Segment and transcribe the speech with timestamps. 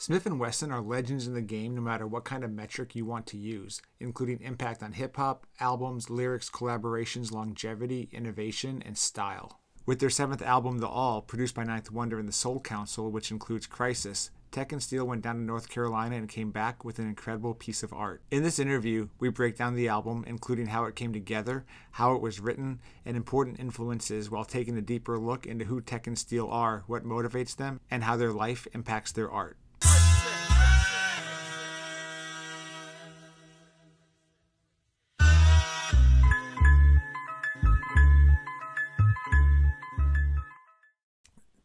[0.00, 3.36] Smif-N-Wessun are legends in the game no matter what kind of metric you want to
[3.36, 9.60] use, including impact on hip hop, albums, lyrics, collaborations, longevity, innovation, and style.
[9.84, 13.30] With their seventh album, The All, produced by Ninth Wonder and the Soul Council, which
[13.30, 17.06] includes Khrysis, Tek and Steele went down to North Carolina and came back with an
[17.06, 18.22] incredible piece of art.
[18.30, 22.22] In this interview, we break down the album, including how it came together, how it
[22.22, 26.48] was written, and important influences while taking a deeper look into who Tek and Steele
[26.48, 29.58] are, what motivates them, and how their life impacts their art.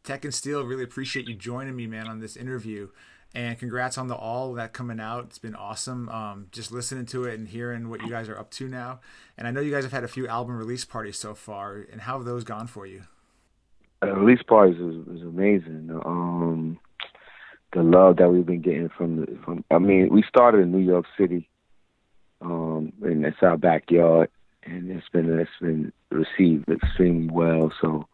[0.06, 2.88] Tek and Steele, really appreciate you joining me, man, on this interview.
[3.34, 5.24] And congrats on the all that coming out.
[5.24, 6.08] It's been awesome.
[6.08, 9.00] Um, just listening to it and hearing what you guys are up to now.
[9.36, 11.84] And I know you guys have had a few album release parties so far.
[11.90, 13.02] And how have those gone for you?
[14.00, 15.90] Uh, release parties is, is amazing.
[16.06, 16.78] Um,
[17.72, 19.64] the love that we've been getting from the from.
[19.72, 21.48] I mean, we started in New York City,
[22.40, 24.30] um, and it's our backyard,
[24.62, 27.72] and it's been it's been received extremely well.
[27.80, 28.06] So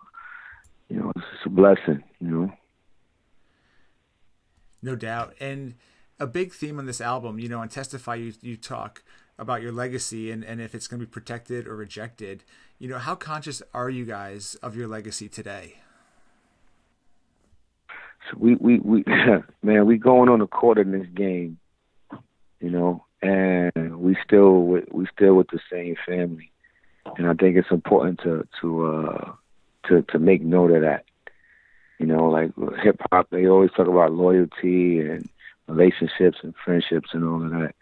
[0.92, 2.52] you know, it's a blessing, you know.
[4.82, 5.34] No doubt.
[5.40, 5.74] And
[6.20, 9.02] a big theme on this album, you know, on Testify, you, you talk
[9.38, 12.44] about your legacy and, and if it's going to be protected or rejected.
[12.78, 15.78] You know, how conscious are you guys of your legacy today?
[18.30, 19.04] So we, we, we
[19.62, 21.58] man, we going on a quarter in this game,
[22.60, 26.50] you know, and we still, we still with the same family.
[27.16, 29.32] And I think it's important to, to, uh,
[29.88, 31.05] to to make note of that.
[31.98, 32.50] You know, like
[32.83, 35.28] hip hop, they always talk about loyalty and
[35.69, 37.75] relationships and friendships and all of that.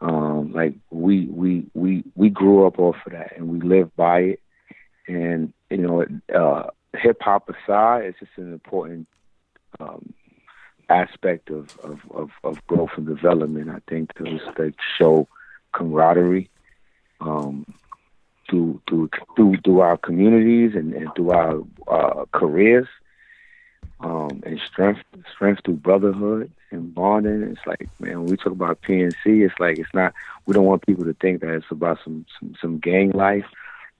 [0.00, 4.20] Um, like we we we we grew up off of that and we live by
[4.20, 4.40] it.
[5.08, 9.08] And you know, uh, hip hop aside, it's just an important
[9.80, 10.12] um,
[10.88, 13.70] aspect of, of, of, of growth and development.
[13.70, 15.28] I think to, to show
[15.72, 16.50] camaraderie.
[17.20, 17.66] Um,
[18.48, 22.88] through through through through our communities and, and through our uh, careers,
[24.00, 25.00] um, and strength
[25.32, 27.42] strength through brotherhood and bonding.
[27.42, 30.14] It's like man, when we talk about PNC, it's like it's not.
[30.46, 33.46] We don't want people to think that it's about some some, some gang life.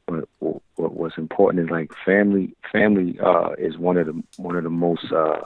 [0.06, 2.54] But what, what's important is like family.
[2.70, 5.40] Family uh, is one of the one of the most uh,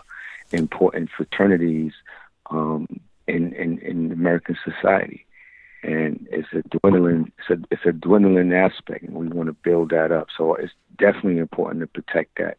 [0.53, 1.93] important fraternities
[2.50, 2.87] um,
[3.27, 5.27] in, in in American society
[5.83, 9.91] and it's a dwindling it's a it's a dwindling aspect and we want to build
[9.91, 10.29] that up.
[10.37, 12.59] So it's definitely important to protect that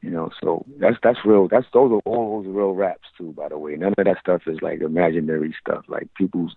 [0.00, 3.48] you know so that's that's real that's those are all those real raps too by
[3.48, 3.74] the way.
[3.76, 5.84] None of that stuff is like imaginary stuff.
[5.88, 6.54] Like people's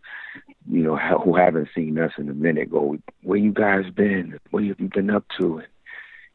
[0.70, 4.40] you know who haven't seen us in a minute go where you guys been?
[4.52, 5.59] What have you been up to?
[5.59, 5.68] And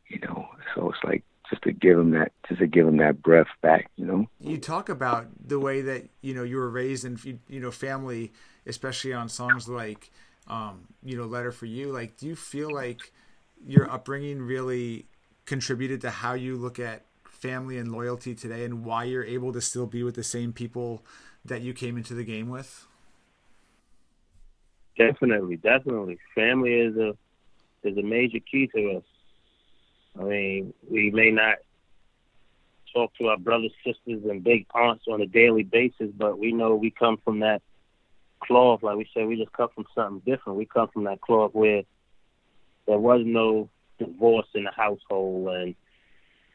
[0.09, 3.23] you know so it's like just to give them that just to give them that
[3.23, 4.27] breath back you know?
[4.41, 8.33] You talk about the way that you know you were raised in you know family
[8.67, 10.11] especially on songs like
[10.49, 13.13] um, you know letter for you like do you feel like
[13.67, 15.07] your upbringing really
[15.45, 19.61] contributed to how you look at family and loyalty today and why you're able to
[19.61, 21.03] still be with the same people
[21.45, 22.87] that you came into the game with?
[24.97, 26.19] Definitely definitely.
[26.35, 27.17] Family is a
[27.83, 29.05] is a major key to us
[30.19, 31.57] i mean we may not
[32.95, 36.75] talk to our brothers sisters and big aunts on a daily basis but we know
[36.75, 37.63] we come from that
[38.41, 40.59] cloth, like we said, we just come from something different.
[40.59, 41.83] We come from that cloth where
[42.87, 43.69] there was no
[43.99, 45.75] divorce in the household, and,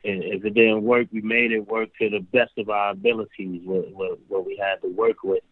[0.03, 3.61] if it didn't work, we made it work to the best of our abilities.
[3.63, 5.43] What, what, what we had to work with,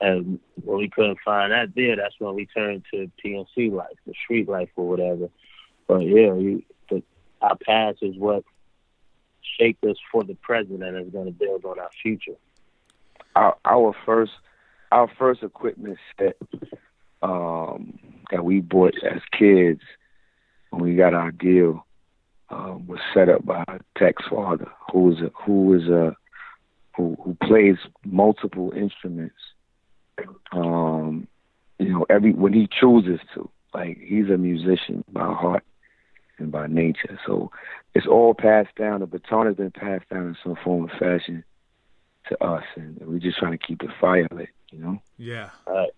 [0.00, 4.14] and when we couldn't find that there, that's when we turned to PNC life, the
[4.24, 5.28] street life, or whatever.
[5.86, 6.64] But yeah, the,
[7.44, 8.44] our past is what
[9.58, 12.36] shaped us for the present, and is going to build on our future.
[13.36, 14.32] Our, our first
[14.92, 16.36] our first equipment set
[17.22, 17.98] um,
[18.30, 19.80] that we bought as kids
[20.70, 21.84] when we got our deal
[22.50, 23.64] um, was set up by
[23.98, 26.16] Tek's father, who is a, who is a
[26.96, 29.34] who, who plays multiple instruments.
[30.52, 31.26] Um,
[31.80, 35.64] you know, every when he chooses to, like he's a musician by heart
[36.38, 37.18] and by nature.
[37.26, 37.50] So
[37.94, 39.00] it's all passed down.
[39.00, 41.44] The baton has been passed down in some form or fashion
[42.28, 44.98] to us, and we're just trying to keep the fire lit you know?
[45.16, 45.50] Yeah.
[45.66, 45.90] Right.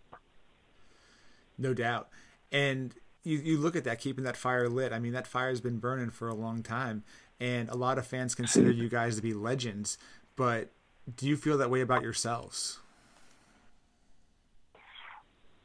[1.59, 2.09] No doubt.
[2.53, 2.95] And
[3.25, 4.93] you, you look at that, keeping that fire lit.
[4.93, 7.03] I mean, that fire has been burning for a long time.
[7.41, 9.99] And a lot of fans consider you guys to be legends.
[10.37, 10.71] But
[11.17, 12.79] do you feel that way about yourselves?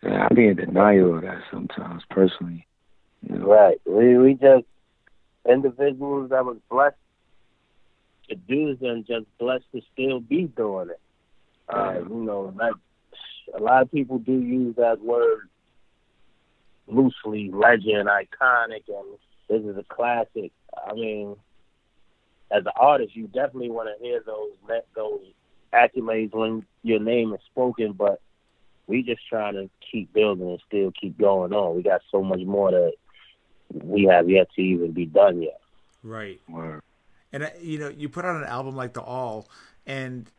[0.02, 2.66] Yeah, I be in denial of that sometimes, personally.
[3.28, 3.80] Right.
[3.86, 4.66] We we just
[5.50, 6.96] individuals that was blessed
[8.30, 11.00] to do and just blessed to still be doing it.
[11.70, 12.74] Uh, you know, like
[13.54, 15.50] a lot of people do use that word
[16.88, 19.18] loosely, legend, iconic, and
[19.50, 20.52] this is a classic.
[20.88, 21.36] I mean,
[22.52, 25.22] as an artist, you definitely want to hear those let those
[25.74, 28.22] accolades when your name is spoken, but
[28.88, 31.76] we just trying to keep building and still keep going on.
[31.76, 32.94] We got so much more that
[33.74, 35.60] we have yet to even be done yet.
[36.04, 36.42] Right.
[36.50, 36.82] Word.
[37.34, 39.48] And uh, you know, you put out an album like The All,
[39.86, 40.30] and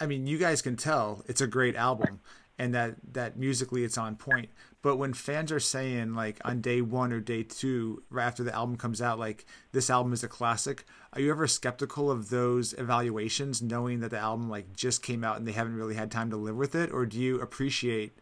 [0.00, 2.20] I mean, you guys can tell it's a great album,
[2.58, 4.50] and that that musically it's on point.
[4.80, 8.54] But when fans are saying like on day one or day two, right after the
[8.54, 12.74] album comes out, like this album is a classic, are you ever skeptical of those
[12.74, 16.30] evaluations, knowing that the album like just came out and they haven't really had time
[16.30, 18.18] to live with it, or do you appreciate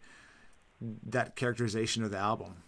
[0.80, 2.62] that characterization of the album?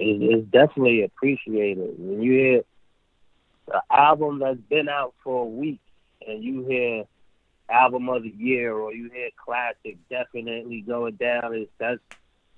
[0.00, 1.94] It's definitely appreciated.
[1.98, 2.62] When you hear
[3.74, 5.80] an album that's been out for a week
[6.26, 7.04] and you hear
[7.70, 12.00] album of the year or you hear classic definitely going down is that's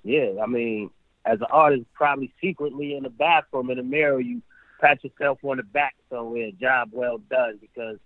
[0.05, 0.89] yeah i mean
[1.25, 4.41] as an artist probably secretly in the bathroom in the mirror you
[4.79, 7.97] pat yourself on the back somewhere job well done because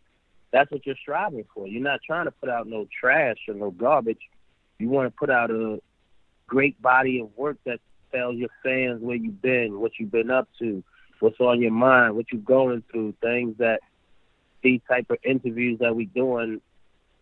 [0.55, 1.67] that's what you're striving for.
[1.67, 4.21] You're not trying to put out no trash or no garbage.
[4.79, 5.81] You want to put out a
[6.47, 7.81] great body of work that
[8.15, 10.83] tells your fans where you've been what you've been up to
[11.19, 13.79] what's on your mind what you're going through things that
[14.65, 16.59] these type of interviews that we doing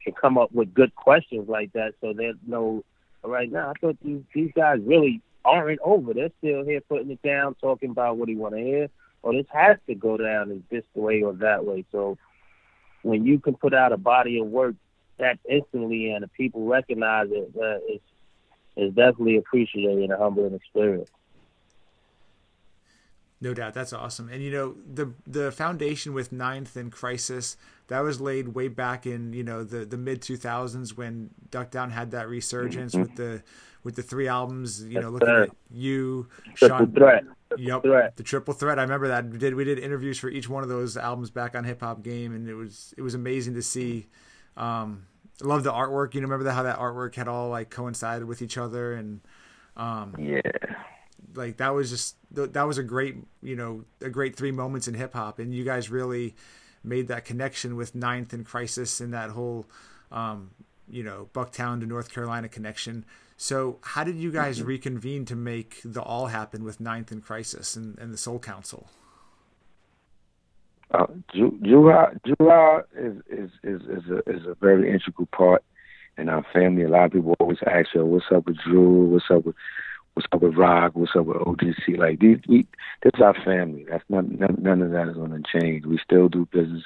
[0.04, 1.94] can come up with good questions like that.
[2.01, 2.84] So there's no
[3.24, 3.69] right now.
[3.69, 6.13] I thought these these guys really aren't over.
[6.13, 8.90] They're still here putting it down, talking about what he want to hear.
[9.22, 11.86] Or this has to go down in this way or that way.
[11.92, 12.18] So
[13.04, 14.75] when you can put out a body of work
[15.18, 18.04] that instantly and the people recognize it, uh, it's
[18.75, 21.10] it's definitely appreciated and a humbling experience.
[23.44, 24.30] No doubt, that's awesome.
[24.30, 29.06] And you know, the the foundation with Ninth and Khrysis that was laid way back
[29.06, 33.02] in you know the the mid two thousands when Duck Down had that resurgence mm-hmm.
[33.02, 33.44] with the
[33.84, 34.81] with the three albums.
[34.86, 37.24] You know, looking at you, triple Sean, threat.
[37.58, 38.16] Yep, threat.
[38.16, 38.80] the triple threat.
[38.80, 41.54] I remember that we did we did interviews for each one of those albums back
[41.54, 44.08] on Hip Hop Game, and it was it was amazing to see.
[44.56, 45.06] Um,
[45.41, 46.13] I love the artwork.
[46.13, 49.21] You know, remember that how that artwork had all like coincided with each other and.
[49.75, 50.41] Um, yeah
[51.35, 54.94] like that was just that was a great you know a great three moments in
[54.94, 56.35] hip hop, and you guys really
[56.83, 59.65] made that connection with Ninth and Khrysis and that whole
[60.12, 60.51] um,
[60.89, 63.06] you know Bucktown to North Carolina connection.
[63.38, 64.68] So how did you guys mm-hmm.
[64.68, 68.89] reconvene to make the all happen with Ninth and Khrysis and, and the Soul Council?
[70.94, 75.63] Uh, Dru Ha, Juha is, is is is a is a very integral part
[76.18, 76.84] in our family.
[76.84, 79.06] A lot of people always ask, "Yo, what's up with Drew?
[79.06, 79.56] What's up with
[80.13, 81.98] what's up with Rock, what's up with OGC.
[81.98, 82.68] Like these, we
[83.01, 83.86] this is our family.
[83.90, 85.86] That's not none, none of that is going to change.
[85.86, 86.84] We still do business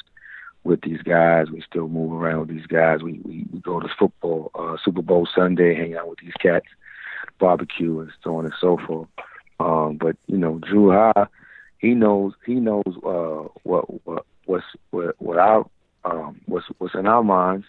[0.64, 1.50] with these guys.
[1.52, 3.02] We still move around with these guys.
[3.04, 6.68] We we, we go to football, uh, Super Bowl Sunday, hang out with these cats,
[7.40, 9.10] barbecue, and so on and so forth.
[9.60, 11.28] Um, but you know, Dru Ha,
[11.80, 15.70] he knows he knows uh, what what what's what what our
[16.06, 17.66] um, what's what's in our minds.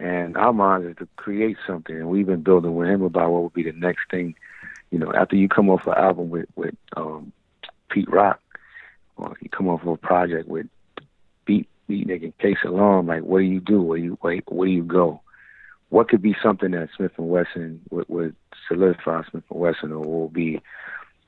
[0.00, 3.44] And our minds is to create something, and we've been building with him about what
[3.44, 4.34] would be the next thing
[4.94, 7.32] you know, after you come off an album with with um,
[7.90, 8.40] Pete Rock,
[9.16, 10.68] or you come off of a project with
[11.44, 13.82] Beat Beatnick and K-Salaam, like what do you do?
[13.82, 15.20] Where you where, where do you go?
[15.88, 18.36] What could be something that Smif-N-Wessun would, would
[18.68, 20.60] solidify Smif-N-Wessun, or will be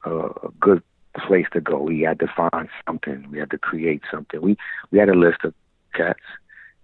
[0.04, 0.84] a, a good
[1.26, 1.78] place to go?
[1.78, 3.26] We had to find something.
[3.30, 4.40] We had to create something.
[4.40, 4.56] We
[4.90, 5.54] we had a list of
[5.94, 6.20] cats,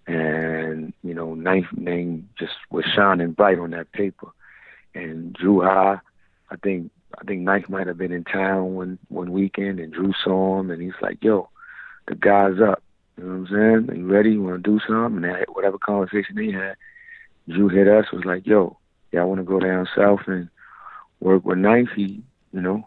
[0.06, 4.28] and you know, ninth name just was shining bright on that paper.
[4.94, 6.00] And Dru Ha
[6.52, 10.12] I think I think Ninth might have been in town one one weekend and Drew
[10.22, 11.48] saw him and he's like, "Yo,
[12.08, 12.82] the guy's up."
[13.16, 13.46] You know what I'm
[13.86, 13.90] saying?
[13.90, 14.32] Are you ready?
[14.32, 15.24] You want to do something?
[15.24, 16.76] And that, whatever conversation they had,
[17.48, 18.76] Drew hit us was like, "Yo,
[19.12, 20.50] yeah, I want to go down south and
[21.20, 22.22] work with Ninth." He,
[22.52, 22.86] you know,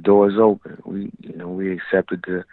[0.00, 0.80] doors open.
[0.84, 2.44] We, you know, we accepted the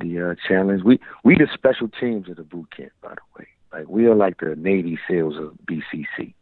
[0.00, 0.82] the uh, challenge.
[0.82, 3.46] We we the special teams of the boot camp, by the way.
[3.72, 6.34] Like we are like the Navy SEALs of BCC.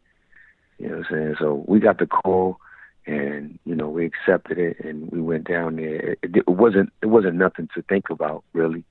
[0.77, 1.35] You know what I'm saying?
[1.39, 2.59] So we got the call
[3.05, 6.15] and you know we accepted it and we went down there.
[6.21, 8.83] It, it wasn't it wasn't nothing to think about really,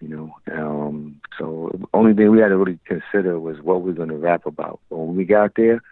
[0.00, 0.34] you know.
[0.52, 4.16] Um, so only thing we had to really consider was what we are going to
[4.16, 4.80] rap about.
[4.88, 5.82] But when we got there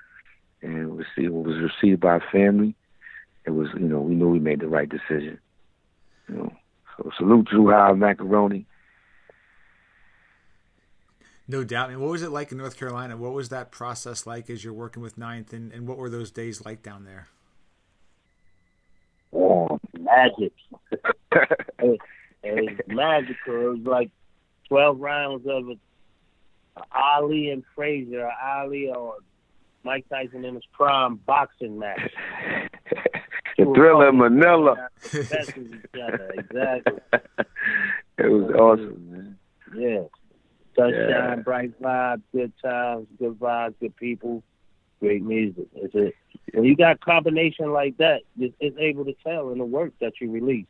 [0.63, 2.75] and received, was received by family,
[3.49, 5.39] it was you know we knew we made the right decision.
[6.29, 6.53] You know,
[6.97, 8.67] so salute Drew High Macaroni.
[11.51, 11.89] No doubt.
[11.89, 13.17] And what was it like in North Carolina?
[13.17, 16.31] What was that process like as you're working with Ninth, and, and what were those
[16.31, 17.29] days like down there?
[19.33, 20.53] Oh, magic.
[20.93, 21.01] it,
[22.43, 23.55] it was magical.
[23.55, 24.11] It was like
[24.69, 25.79] 12 rounds of it.
[26.93, 29.17] Ali and Frazier, Ali or
[29.85, 32.11] Mike Tyson in his prime boxing match.
[33.59, 34.89] the Thrilla in Manila.
[36.39, 36.99] exactly.
[38.19, 39.39] it was awesome, man.
[39.75, 40.03] Yeah.
[40.77, 41.35] Sunshine, yeah.
[41.37, 44.43] bright vibes, good times, good vibes, good people,
[45.01, 45.67] great music.
[45.75, 46.15] It's it.
[46.55, 50.15] When you got combination like that, it's, it's able to tell in the work that
[50.21, 50.67] you release.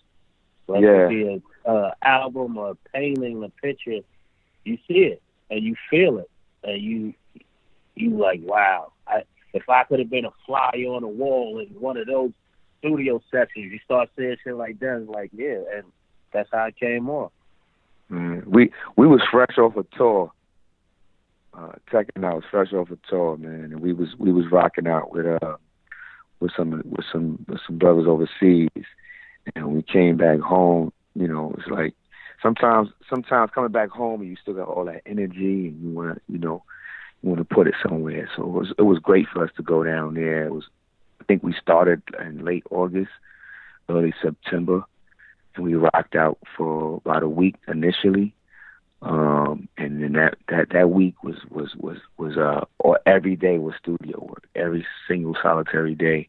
[0.66, 1.06] Whether yeah.
[1.06, 4.00] it be a uh, album or a painting, a picture,
[4.64, 6.30] you see it and you feel it,
[6.62, 7.14] and you
[7.94, 8.92] you like, wow.
[9.54, 12.32] I, if I could have been a fly on the wall in one of those
[12.78, 15.00] studio sessions, you start saying shit like that.
[15.02, 15.84] It's like, yeah, and
[16.32, 17.30] that's how it came on.
[18.10, 20.32] Mm, we we was fresh off a tour.
[21.54, 24.86] Uh, checking out was fresh off a tour, man, and we was we was rocking
[24.86, 25.56] out with uh
[26.40, 28.68] with some with some with some brothers overseas,
[29.54, 30.92] and we came back home.
[31.14, 31.94] You know, it's like
[32.42, 36.14] sometimes sometimes coming back home and you still got all that energy and you want
[36.14, 36.62] to you know
[37.22, 38.28] want to put it somewhere.
[38.36, 40.44] So it was it was great for us to go down there.
[40.44, 40.64] It was
[41.20, 43.10] I think we started in late August,
[43.88, 44.84] early September,
[45.54, 48.34] and we rocked out for about a week initially.
[49.00, 53.58] Um, and then that, that, that week was, was, was, was, uh, or every day
[53.58, 54.48] was studio work.
[54.56, 56.28] Every single solitary day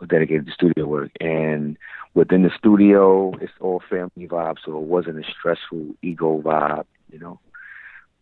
[0.00, 1.12] was dedicated to studio work.
[1.20, 1.78] And
[2.14, 4.56] within the studio, it's all family vibe.
[4.64, 7.38] So it wasn't a stressful ego vibe, you know?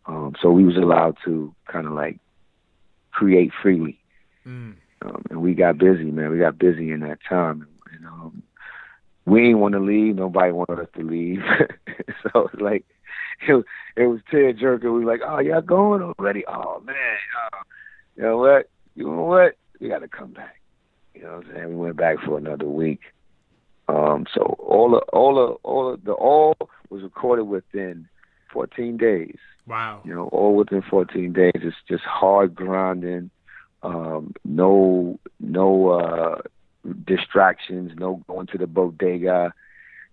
[0.06, 2.18] Um, so we was allowed to kind of like
[3.12, 3.99] create freely.
[4.47, 4.75] Mm.
[5.04, 6.30] Um, and we got busy, man.
[6.30, 7.66] We got busy in that time.
[7.92, 8.42] And, um,
[9.25, 10.16] we ain't want to leave.
[10.16, 11.40] Nobody wanted us to leave.
[12.23, 12.85] so it's like
[13.49, 13.64] it was,
[13.97, 14.92] it was tear jerking.
[14.92, 16.44] We were like, oh, y'all going already?
[16.47, 16.97] Oh man,
[17.52, 17.59] uh,
[18.16, 18.71] you know what?
[18.94, 19.56] You know what?
[19.80, 20.61] We got to come back.
[21.14, 21.68] You know what I'm saying?
[21.68, 23.00] We went back for another week.
[23.88, 26.56] Um, so all the all the all the all
[26.88, 28.09] was recorded within
[28.52, 29.37] 14 days.
[29.66, 30.02] Wow.
[30.04, 31.52] You know, all within 14 days.
[31.54, 33.30] It's just hard grinding.
[33.82, 36.42] Um, no no uh
[37.04, 39.52] distractions, no going to the bodega.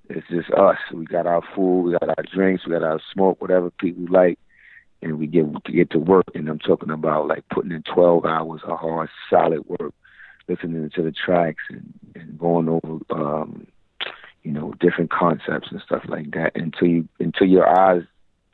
[0.09, 0.77] It's just us.
[0.91, 4.39] We got our food, we got our drinks, we got our smoke, whatever people like,
[5.01, 6.25] and we get to get to work.
[6.33, 9.93] And I'm talking about like putting in 12 hours of hard, solid work,
[10.47, 13.67] listening to the tracks and, and going over, um,
[14.43, 18.03] you know, different concepts and stuff like that until you until your eyes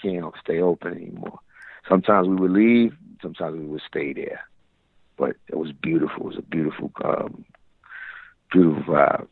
[0.02, 1.40] can't stay open anymore.
[1.88, 4.42] Sometimes we would leave, sometimes we would stay there.
[5.18, 6.24] But it was beautiful.
[6.24, 7.46] It was a beautiful um,
[8.52, 9.28] beautiful vibe.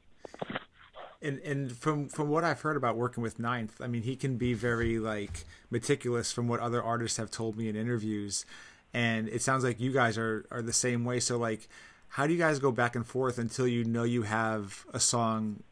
[1.21, 4.37] And and from from what I've heard about working with Ninth, I mean he can
[4.37, 8.45] be very like meticulous from what other artists have told me in interviews.
[8.93, 11.19] And it sounds like you guys are are the same way.
[11.19, 11.67] So like
[12.09, 15.63] how do you guys go back and forth until you know you have a song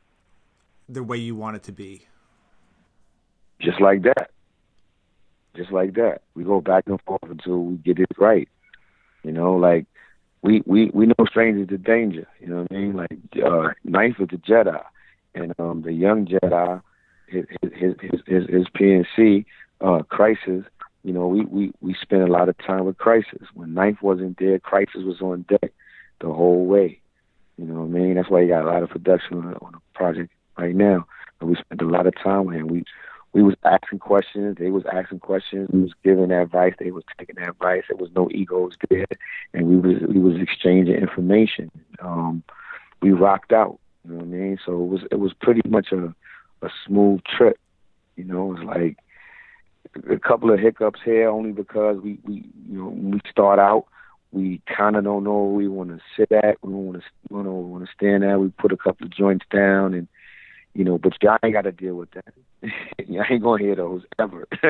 [0.90, 2.08] the way you want it to be?
[3.60, 4.32] Just like that.
[5.56, 6.22] Just like that.
[6.36, 8.48] We go back and forth until we get it right.
[9.24, 9.86] You know, like
[10.42, 12.28] we we we know strangers to danger.
[12.40, 12.94] You know what I mean?
[12.94, 14.82] Like uh, Ninth with the Jedi,
[15.36, 16.82] and um, the young Jedi,
[17.28, 19.46] his his his his, his PNC
[19.82, 20.66] uh, Khrysis.
[21.04, 23.46] You know, we we we spent a lot of time with Khrysis.
[23.54, 25.74] When Ninth wasn't there, Khrysis was on deck
[26.22, 27.00] the whole way.
[27.58, 28.16] You know what I mean?
[28.16, 31.06] That's why you got a lot of production on, on the project right now.
[31.40, 32.68] And we spent a lot of time with him.
[32.68, 32.84] We
[33.34, 37.38] we was asking questions, they was asking questions, we was giving advice, they was taking
[37.40, 37.84] advice.
[37.88, 39.06] There was no egos there,
[39.54, 41.72] and we was we was exchanging information.
[42.00, 42.44] Um,
[43.02, 44.58] we rocked out, you know what I mean.
[44.66, 46.14] So it was it was pretty much a
[46.62, 47.58] a smooth trip.
[48.18, 48.98] You know, it was like
[50.10, 53.86] a couple of hiccups here, only because we we you know when we start out,
[54.32, 57.42] we kind of don't know where we want to sit at, we want to we
[57.44, 58.40] want to stand at.
[58.42, 60.10] We put a couple of joints down and
[60.74, 62.34] you know, but y'all ain't got to deal with that.
[63.08, 64.48] y'all ain't gonna hear those ever.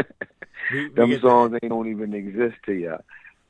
[0.72, 1.60] we, we Them songs that.
[1.63, 3.03] ain't don't even exist to y'all.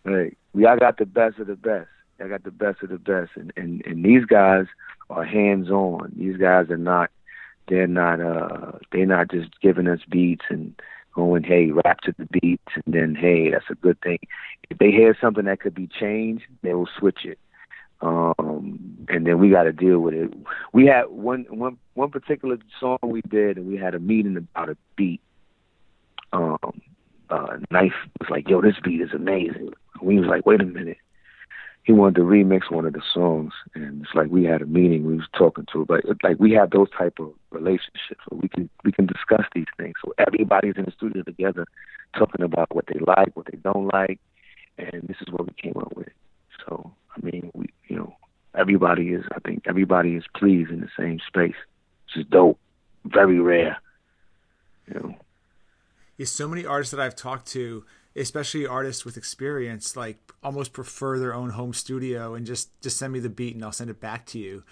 [0.05, 1.89] Like, y'all got the best of the best.
[2.19, 4.65] Y'all got the best of the best, and and and these guys
[5.09, 6.13] are hands on.
[6.15, 7.09] These guys are not.
[7.67, 8.19] They're not.
[8.19, 10.79] Uh, they're not just giving us beats and
[11.13, 14.19] going, hey, rap to the beats, and then hey, that's a good thing.
[14.69, 17.39] If they hear something that could be changed, they will switch it
[18.01, 18.79] um,
[19.09, 20.33] and then we got to deal with it.
[20.73, 24.69] We had one one one particular song we did, and we had a meeting about
[24.69, 25.21] a beat.
[26.33, 26.81] Um,
[27.29, 30.97] uh, Ninth was like, "Yo, this beat is amazing." We was like, "Wait a minute."
[31.83, 35.05] He wanted to remix one of the songs, and it's like we had a meeting.
[35.05, 38.69] We was talking to, but like we have those type of relationships where we can
[38.83, 39.95] we can discuss these things.
[40.03, 41.65] So everybody's in the studio together,
[42.17, 44.19] talking about what they like, what they don't like,
[44.77, 46.09] and this is what we came up with.
[46.65, 48.15] So I mean, we, you know,
[48.55, 49.25] everybody is.
[49.35, 51.55] I think everybody is pleased in the same space,
[52.05, 52.59] which is dope.
[53.05, 53.77] Very rare.
[54.87, 55.15] You know.
[56.17, 57.83] Yeah, so many artists that I've talked to
[58.15, 63.13] especially artists with experience, like almost prefer their own home studio and just just send
[63.13, 64.63] me the beat and I'll send it back to you.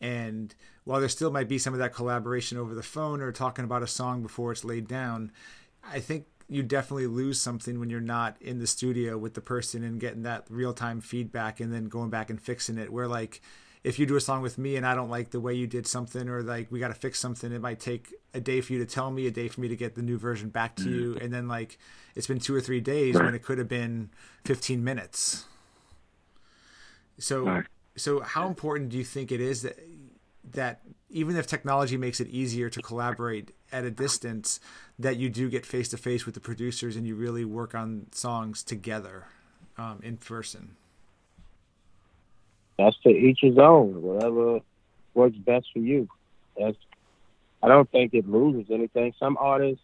[0.00, 3.64] And while there still might be some of that collaboration over the phone or talking
[3.64, 5.32] about a song before it's laid down,
[5.84, 9.84] I think you definitely lose something when you're not in the studio with the person
[9.84, 12.92] and getting that real time feedback and then going back and fixing it.
[12.92, 13.42] Where like
[13.84, 15.86] if you do a song with me and I don't like the way you did
[15.86, 18.78] something or like we got to fix something, it might take a day for you
[18.78, 20.92] to tell me, a day for me to get the new version back to mm.
[20.92, 21.78] you, and then like
[22.14, 24.10] it's been two or three days when it could have been
[24.44, 25.44] 15 minutes.
[27.18, 27.62] So,
[27.96, 29.78] so how important do you think it is that
[30.52, 34.60] that even if technology makes it easier to collaborate at a distance,
[34.98, 38.06] that you do get face to face with the producers and you really work on
[38.12, 39.26] songs together
[39.76, 40.76] um, in person?
[42.78, 44.00] that's to each his own.
[44.00, 44.60] Whatever
[45.14, 46.08] works best for you.
[46.56, 46.76] That's.
[47.60, 49.12] I don't think it loses anything.
[49.18, 49.82] Some artists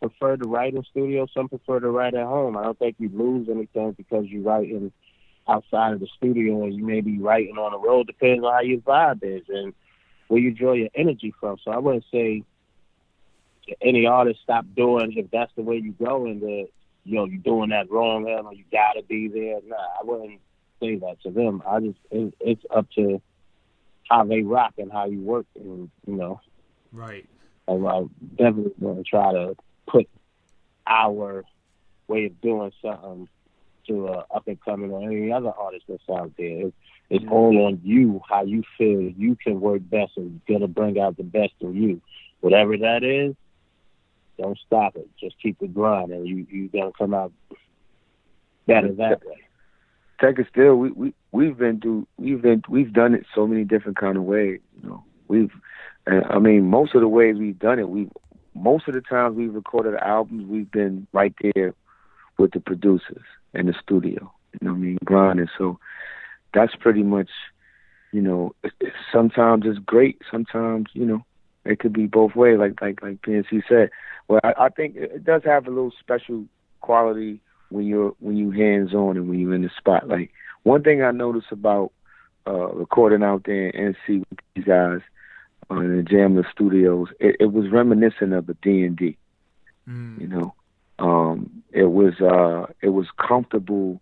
[0.00, 1.26] prefer to write in studio.
[1.32, 2.58] Some prefer to write at home.
[2.58, 4.92] I don't think you lose anything because you write in
[5.48, 8.06] outside of the studio and you may be writing on the road.
[8.06, 9.72] Depends on how your vibe is and
[10.28, 11.58] where you draw your energy from.
[11.62, 12.42] So I wouldn't say
[13.80, 16.68] any artist stop doing if that's the way you go and that
[17.04, 19.58] you know you're doing that wrong or you gotta be there.
[19.66, 20.40] Nah, I wouldn't
[20.80, 21.62] say that to them.
[21.66, 23.20] I just it, it's up to
[24.08, 26.40] how they rock and how you work, and you know.
[26.92, 27.28] Right.
[27.68, 28.02] And I
[28.36, 29.56] definitely to try to
[29.86, 30.08] put
[30.86, 31.44] our
[32.06, 33.28] way of doing something
[33.88, 36.66] to uh, up and coming or any other artist that's out there.
[36.66, 36.76] It's,
[37.08, 37.30] it's yeah.
[37.30, 41.22] all on you how you feel you can work best and gonna bring out the
[41.22, 42.00] best in you.
[42.40, 43.34] Whatever that is,
[44.38, 45.08] don't stop it.
[45.18, 47.32] Just keep the grind, and you you gonna come out
[48.66, 49.38] better that way.
[50.20, 53.98] Tech still we we we've been through we've been we've done it so many different
[53.98, 54.60] kind of ways.
[54.82, 55.52] You know, we've
[56.06, 58.08] I mean most of the ways we've done it, we
[58.54, 61.74] most of the times we've recorded albums, we've been right there
[62.38, 63.22] with the producers
[63.58, 64.32] in the studio.
[64.52, 65.48] You know what I mean, grinding.
[65.58, 65.78] So
[66.54, 67.28] that's pretty much,
[68.12, 68.54] you know,
[69.12, 70.20] sometimes it's great.
[70.30, 71.24] Sometimes you know
[71.64, 72.58] it could be both ways.
[72.58, 73.90] Like like like PNC said.
[74.28, 76.46] Well, I, I think it does have a little special
[76.80, 80.08] quality when you're when you hands on and when you're in the spot.
[80.08, 80.30] Like
[80.62, 81.92] one thing I noticed about
[82.46, 85.00] uh, recording out there in NC with these guys
[85.70, 89.16] uh, in the Jamla Studios, it, it was reminiscent of the D and D.
[89.88, 90.20] Mm.
[90.20, 90.54] You know,
[90.98, 94.00] um, it was uh, it was comfortable,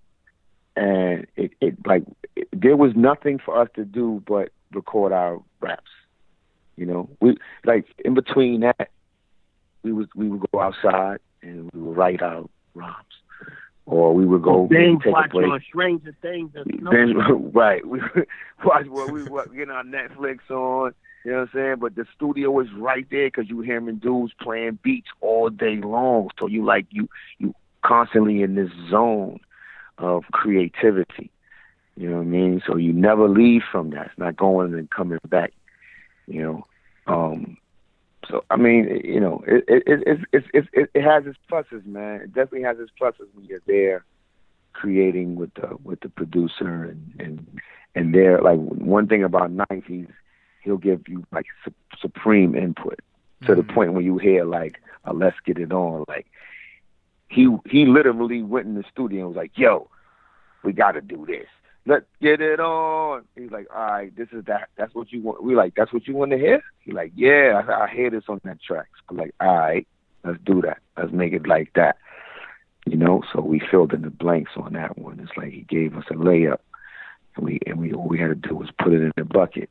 [0.76, 2.04] and it, it like
[2.36, 5.90] it, there was nothing for us to do but record our raps.
[6.76, 8.90] You know, we like in between that,
[9.82, 12.94] we would we would go outside and we would write our rhymes
[13.86, 16.52] or we would go binge watch on Stranger Things.
[16.54, 17.16] Binge,
[17.52, 18.00] right, we
[18.64, 20.94] watch what we what, get our Netflix on.
[21.24, 21.76] You know what I'm saying?
[21.80, 26.28] But the studio is right there because you hearing dudes playing beats all day long.
[26.38, 27.08] So you like you
[27.38, 29.40] you constantly in this zone
[29.98, 31.30] of creativity.
[31.96, 32.62] You know what I mean?
[32.66, 34.06] So you never leave from that.
[34.06, 35.52] It's not going and coming back.
[36.26, 36.66] You know,
[37.06, 37.56] um,
[38.28, 41.84] so I mean, you know, it it it it it, it, it has its pluses,
[41.86, 42.22] man.
[42.22, 44.04] It definitely has its pluses when you're there
[44.72, 47.60] creating with the with the producer and and
[47.94, 50.08] and there like one thing about Ninth, he's
[50.62, 52.98] he'll give you like su- supreme input
[53.42, 53.66] to mm-hmm.
[53.66, 56.26] the point where you hear like, uh, "Let's get it on." Like
[57.34, 59.88] he he literally went in the studio and was like, "Yo,
[60.62, 61.46] we got to do this."
[61.86, 63.24] let's get it on.
[63.36, 64.68] He's like, all right, this is that.
[64.76, 65.42] That's what you want.
[65.42, 66.62] We like, that's what you want to hear.
[66.80, 68.88] He's like, yeah, I, I hear this on that track.
[69.08, 69.86] So like, all right,
[70.24, 70.78] let's do that.
[70.96, 71.96] Let's make it like that.
[72.86, 75.18] You know, so we filled in the blanks on that one.
[75.20, 76.58] It's like he gave us a layup,
[77.34, 79.70] and we and we all we had to do was put it in the bucket.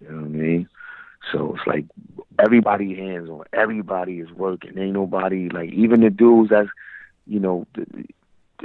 [0.00, 0.68] You know what I mean?
[1.32, 1.86] So it's like
[2.38, 3.44] everybody hands on.
[3.52, 4.78] Everybody is working.
[4.78, 6.68] Ain't nobody like even the dudes that's
[7.26, 7.66] you know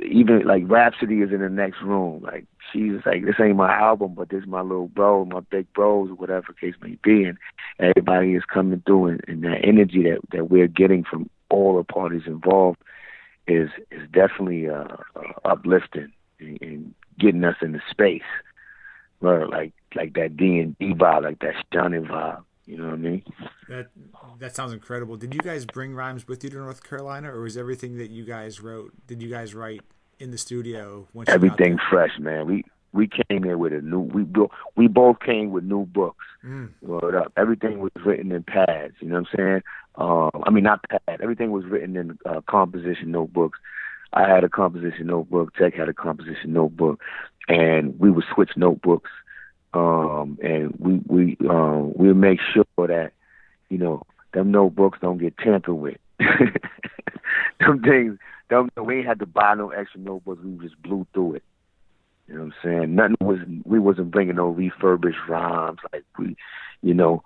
[0.01, 2.21] even like Rhapsody is in the next room.
[2.23, 5.71] Like she's like, this ain't my album, but this is my little bro, my big
[5.73, 7.25] bros, whatever case may be.
[7.25, 7.38] And
[7.79, 11.83] everybody is coming through, and, and that energy that that we're getting from all the
[11.83, 12.79] parties involved
[13.47, 18.21] is is definitely uh, uh, uplifting and, and getting us in the space,
[19.19, 22.43] where like like that D and D vibe, like that stunning vibe.
[22.65, 23.23] You know what I mean?
[23.67, 23.88] That
[24.39, 25.17] that sounds incredible.
[25.17, 28.23] Did you guys bring rhymes with you to North Carolina, or was everything that you
[28.23, 28.93] guys wrote?
[29.06, 29.82] Did you guys write
[30.19, 31.08] in the studio?
[31.28, 32.45] everything fresh, man.
[32.47, 33.99] We we came here with a new.
[33.99, 34.26] We
[34.76, 36.26] we both came with new books.
[36.45, 36.69] Mm.
[36.82, 37.34] Word up.
[37.36, 38.93] Everything was written in pads.
[39.02, 39.62] You know what I'm saying?
[39.95, 41.19] Um, I mean, not pad.
[41.21, 43.60] Everything was written in uh, composition notebooks.
[44.13, 45.54] I had a composition notebook.
[45.56, 47.02] Tek had a composition notebook,
[47.49, 49.10] and we would switch notebooks
[49.73, 53.12] um, and we we um, we'll make sure that
[53.69, 55.97] you know them notebooks don't get tampered with.
[57.59, 58.17] them things
[58.49, 60.43] them, we ain't had to buy no extra notebooks.
[60.43, 61.43] We just blew through it.
[62.27, 62.95] You know what I'm saying?
[62.95, 66.36] Nothing was we wasn't bringing no refurbished rhymes like we,
[66.81, 67.23] you know.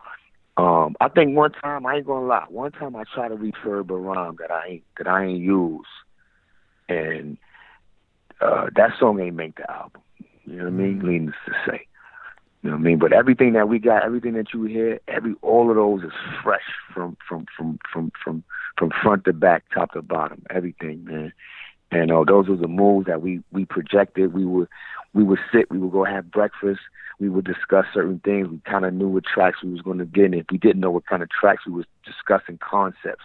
[0.58, 2.46] Um, I think one time I ain't gonna lie.
[2.50, 5.86] One time I tried to refurb a rhyme that I ain't that I ain't used,
[6.90, 7.38] and
[8.42, 10.02] uh, that song ain't make the album.
[10.46, 10.98] You know what I mean?
[10.98, 11.10] Mm-hmm.
[11.10, 11.88] Needless to say.
[12.64, 13.00] You know what I mean?
[13.00, 16.62] But everything that we got, everything that you hear, every all of those is fresh
[16.94, 18.44] from from from from from
[18.78, 21.34] from front to back, top to bottom, everything, man.
[21.92, 24.34] And uh, those were the moves that we we projected.
[24.34, 24.68] We would
[25.14, 26.82] we would sit, we would go have breakfast,
[27.20, 28.48] we would discuss certain things.
[28.48, 30.82] We kind of knew what tracks we was going to get, and if we didn't
[30.82, 33.24] know what kind of tracks, we was discussing concepts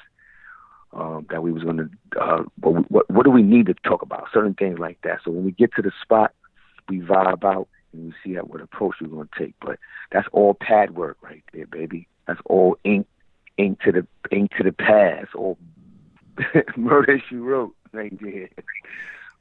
[0.92, 1.90] um, that we was going to.
[2.20, 4.28] Uh, what, what what do we need to talk about?
[4.32, 5.20] Certain things like that.
[5.24, 6.32] So when we get to the spot,
[6.88, 9.54] we vibe out and we see what approach we're going to take.
[9.60, 9.78] But
[10.10, 12.08] that's all pad work right there, baby.
[12.26, 13.06] That's all ink
[13.58, 15.26] ink to the ink to the pad.
[15.34, 15.58] All
[16.76, 18.48] murder she wrote right there.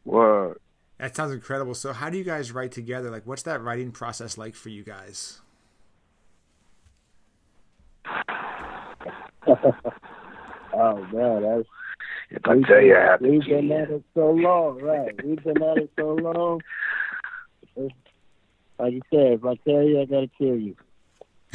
[0.06, 0.60] Word.
[0.98, 1.74] That sounds incredible.
[1.74, 3.10] So, how do you guys write together?
[3.10, 5.42] Like, what's that writing process like for you guys?
[9.48, 11.68] oh man, that's.
[12.30, 15.12] If I tell you, I we've been at it so long, right?
[15.26, 16.62] We've been at it so long.
[18.82, 20.76] Like you said, if I tell you, I gotta kill you.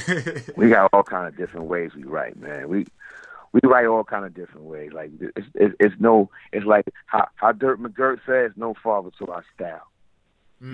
[0.57, 2.69] we got all kind of different ways we write, man.
[2.69, 2.87] We
[3.53, 4.93] we write all kind of different ways.
[4.93, 9.27] Like it's, it's, it's no, it's like how, how Dirt McGirt says, no father to
[9.27, 9.89] our style.
[10.63, 10.71] Mm.
[10.71, 10.73] You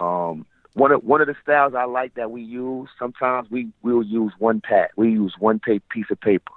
[0.00, 2.88] know, um, one of one of the styles I like that we use.
[2.98, 4.88] Sometimes we we'll use one pad.
[4.96, 6.52] We use one pay, piece of paper.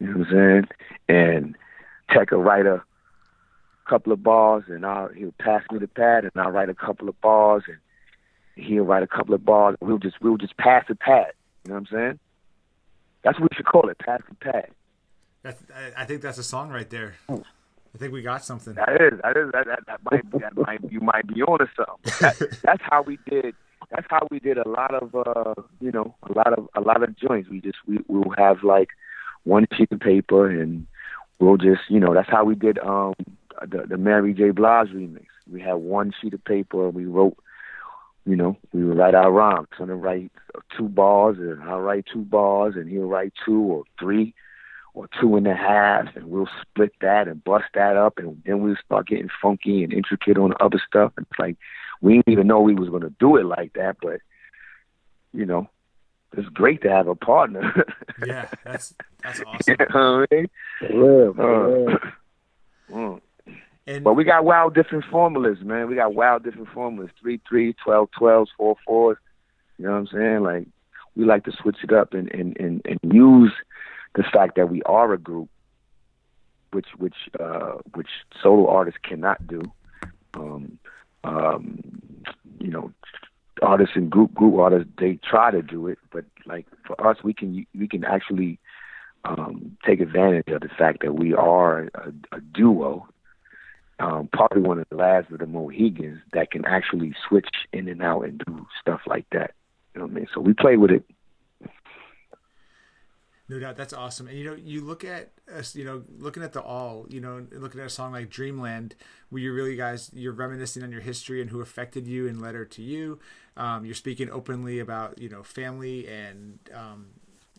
[0.00, 0.68] You know what I'm saying?
[1.08, 1.56] And
[2.10, 2.82] Tek will write a
[3.84, 7.08] couple of bars, and I'll he'll pass me the pad, and I'll write a couple
[7.08, 7.78] of bars, and
[8.56, 9.76] he'll write a couple of bars.
[9.80, 11.32] We'll just we'll just pass the pad.
[11.64, 12.18] You know what I'm saying?
[13.22, 14.70] That's what we should call it, pass the pad.
[15.42, 15.62] That's,
[15.96, 17.14] I think that's a song right there.
[17.28, 18.74] I think we got something.
[18.74, 19.20] That is.
[19.22, 19.52] That is.
[19.52, 20.30] That, that, that might.
[20.40, 20.92] That might.
[20.92, 22.12] You might be on to something.
[22.20, 23.54] That, that's how we did.
[23.90, 25.14] That's how we did a lot of.
[25.14, 27.48] uh You know, a lot of a lot of joints.
[27.50, 28.88] We just we we'll have like
[29.44, 30.86] one sheet of paper and
[31.38, 33.14] we'll just you know that's how we did um
[33.60, 35.26] the the Mary J Blige remix.
[35.50, 37.36] We had one sheet of paper and we wrote
[38.26, 39.68] you know, we would write our rhymes.
[39.72, 40.32] I'm gonna write
[40.76, 44.34] two bars, and I'll write two bars, and he'll write two or three
[44.94, 48.60] or two and a half, and we'll split that and bust that up, and then
[48.60, 51.12] we'll start getting funky and intricate on the other stuff.
[51.16, 51.56] And it's like
[52.00, 54.20] we didn't even know we was gonna do it like that, but
[55.32, 55.68] you know,
[56.36, 57.84] it's great to have a partner.
[58.26, 59.76] yeah, that's that's awesome.
[59.80, 60.50] you know I mean?
[60.80, 61.98] Yeah, uh,
[62.90, 63.20] mm.
[63.86, 65.88] And, but we got wild different formulas, man.
[65.88, 67.10] We got wild different formulas.
[67.20, 69.18] Three three, twelve twelves, four fours.
[69.78, 70.42] You know what I'm saying?
[70.42, 70.66] Like
[71.14, 73.52] we like to switch it up and, and, and, and use
[74.14, 75.48] the fact that we are a group,
[76.72, 78.08] which which uh, which
[78.42, 79.62] solo artists cannot do.
[80.34, 80.78] Um,
[81.22, 81.80] um,
[82.58, 82.92] you know,
[83.62, 87.34] artists and group group artists they try to do it, but like for us, we
[87.34, 88.58] can we can actually
[89.24, 93.06] um, take advantage of the fact that we are a, a duo
[93.98, 98.02] um, probably one of the last of the Mohegans that can actually switch in and
[98.02, 99.52] out and do stuff like that.
[99.94, 100.26] You know what I mean?
[100.34, 101.04] So we play with it.
[103.46, 104.26] No doubt, that's awesome.
[104.26, 107.46] And you know, you look at us, you know, looking at the all, you know,
[107.52, 108.94] looking at a song like Dreamland,
[109.28, 112.64] where you really guys, you're reminiscing on your history and who affected you in letter
[112.64, 113.18] to you.
[113.56, 117.08] Um, you're speaking openly about, you know, family and, um,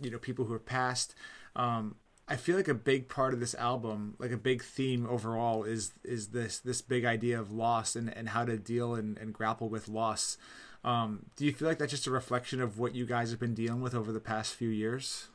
[0.01, 1.13] you know, people who are passed.
[1.55, 1.95] Um,
[2.27, 5.93] I feel like a big part of this album, like a big theme overall, is
[6.03, 9.69] is this this big idea of loss and, and how to deal and, and grapple
[9.69, 10.37] with loss.
[10.83, 13.55] Um, do you feel like that's just a reflection of what you guys have been
[13.55, 15.29] dealing with over the past few years?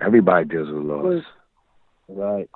[0.00, 1.24] Everybody deals with loss.
[2.08, 2.50] Right.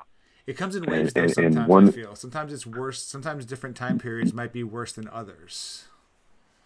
[0.46, 1.26] It comes in waves, though.
[1.26, 2.16] Sometimes one, I feel.
[2.16, 3.02] Sometimes it's worse.
[3.02, 5.87] Sometimes different time periods might be worse than others.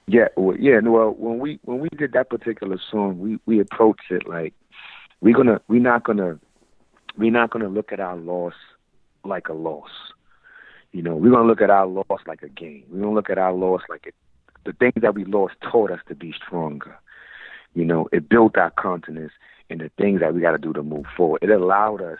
[0.06, 0.80] Yeah, well, yeah.
[0.80, 4.52] Well, when we when we did that particular song, we we approached it like
[5.20, 6.38] we're gonna we're not gonna
[7.16, 8.54] we're not gonna look at our loss
[9.24, 9.90] like a loss.
[10.92, 12.84] You know, we're gonna look at our loss like a gain.
[12.90, 14.14] We're gonna look at our loss like it,
[14.64, 16.98] the things that we lost taught us to be stronger.
[17.74, 19.32] You know, it built our confidence
[19.70, 21.42] in the things that we got to do to move forward.
[21.42, 22.18] It allowed us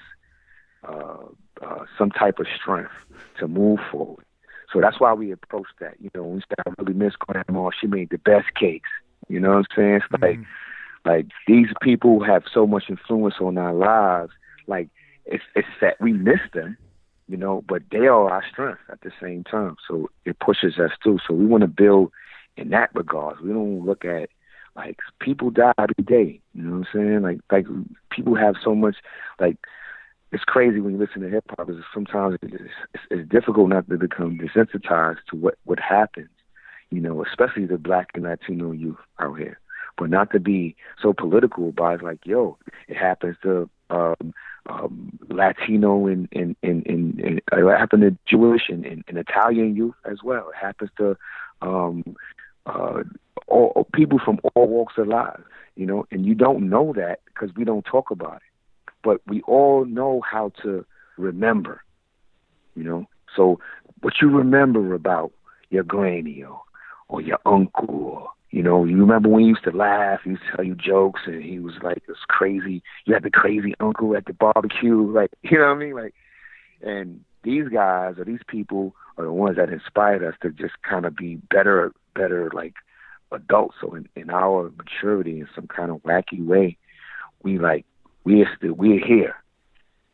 [0.88, 1.24] uh,
[1.60, 2.92] uh, some type of strength
[3.38, 4.24] to move forward.
[4.72, 5.94] So that's why we approached that.
[6.00, 7.70] You know, we started really miss grandma.
[7.78, 8.88] She made the best cakes.
[9.28, 9.94] You know what I'm saying?
[9.96, 11.08] It's like, mm-hmm.
[11.08, 14.32] like these people have so much influence on our lives.
[14.66, 14.88] Like
[15.26, 16.76] it's it's that we miss them,
[17.28, 19.76] you know, but they are our strength at the same time.
[19.88, 21.18] So it pushes us too.
[21.26, 22.12] So we want to build
[22.56, 23.40] in that regard.
[23.40, 24.30] We don't look at
[24.74, 26.40] like people die every day.
[26.54, 27.22] You know what I'm saying?
[27.22, 27.66] Like like
[28.10, 28.96] people have so much
[29.38, 29.58] like
[30.32, 31.66] it's crazy when you listen to hip hop.
[31.66, 32.54] Because sometimes it's,
[32.94, 36.30] it's, it's difficult not to become desensitized to what what happens.
[36.90, 39.58] You know, especially the black and Latino youth out here.
[39.98, 44.34] But not to be so political about it, like, yo, it happens to um,
[44.68, 49.76] um, Latino and and and, and, and it happened to Jewish and, and, and Italian
[49.76, 50.48] youth as well.
[50.48, 51.16] It happens to
[51.60, 52.16] um,
[52.66, 53.02] uh,
[53.48, 55.40] all, people from all walks of life,
[55.76, 58.51] you know, and you don't know that because we don't talk about it.
[59.02, 60.84] But we all know how to
[61.16, 61.82] remember,
[62.74, 63.06] you know.
[63.34, 63.58] So
[64.00, 65.32] what you remember about
[65.70, 66.60] your granny or,
[67.08, 70.42] or your uncle or you know, you remember when you used to laugh, he used
[70.50, 72.82] to tell you jokes, and he was like this crazy.
[73.06, 76.14] You had the crazy uncle at the barbecue, like you know what I mean, like.
[76.82, 81.06] And these guys or these people are the ones that inspired us to just kind
[81.06, 82.74] of be better, better like
[83.30, 83.76] adults.
[83.80, 86.76] So in, in our maturity, in some kind of wacky way,
[87.42, 87.86] we like
[88.24, 89.36] we're still we're here,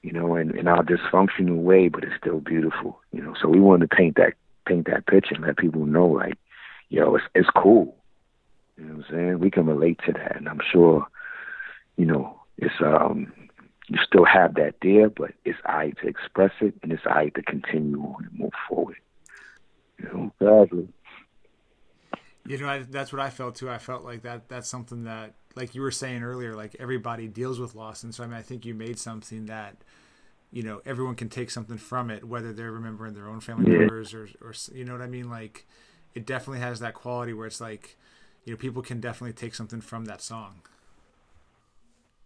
[0.03, 3.35] you know, in, in our dysfunctional way, but it's still beautiful, you know.
[3.41, 4.35] So we wanted to paint that
[4.67, 6.39] paint that picture and let people know, like,
[6.89, 7.99] yo, it's it's cool
[8.79, 9.39] you know what I'm saying?
[9.41, 11.07] We can relate to that, and I'm sure,
[11.97, 13.33] you know, it's um,
[13.89, 17.43] you still have that there, but it's I to express it, and it's I to
[17.43, 18.97] continue on and move forward.
[19.99, 20.89] You know, exactly.
[22.49, 23.71] You know, I, that's what I felt too.
[23.71, 24.49] I felt like that.
[24.49, 28.25] That's something that, like you were saying earlier, like everybody deals with loss, and so
[28.25, 29.77] I mean, I think you made something that,
[30.51, 33.81] you know, everyone can take something from it, whether they're remembering their own family yeah.
[33.81, 35.29] members or, or you know what I mean.
[35.29, 35.67] Like,
[36.15, 37.97] it definitely has that quality where it's like
[38.45, 40.63] you know people can definitely take something from that song.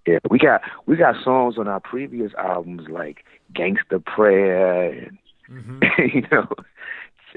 [0.06, 5.80] Yeah, we got we got songs on our previous albums like "Gangsta Prayer" and mm-hmm.
[6.16, 6.48] you know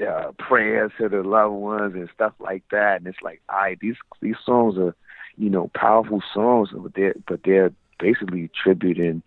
[0.00, 2.96] uh, prayers to the loved ones and stuff like that.
[2.98, 4.94] And it's like, I right, these these songs are
[5.36, 9.22] you know powerful songs, but they're but they're basically tributing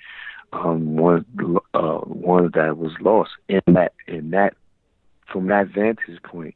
[0.53, 1.25] um, one
[1.73, 4.55] uh, one that was lost in that in that
[5.32, 6.55] from that vantage point.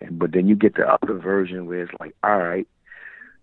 [0.00, 2.66] And but then you get the other version where it's like, all right,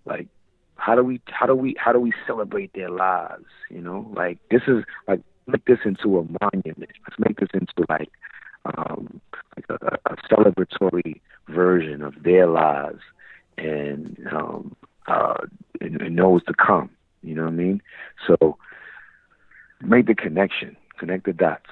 [0.06, 0.28] like
[0.76, 3.46] how do we how do we how do we celebrate their lives?
[3.70, 6.92] You know, like this is like make this into a monument.
[7.08, 8.10] Let's make this into like
[8.66, 9.22] um
[9.56, 13.02] like a, a celebratory version of their lives
[13.58, 14.76] and um
[15.08, 15.38] uh
[15.80, 16.90] and, and those to come.
[17.24, 17.82] You know what I mean?
[18.28, 18.58] So
[19.82, 21.70] make the connection, connect the dots.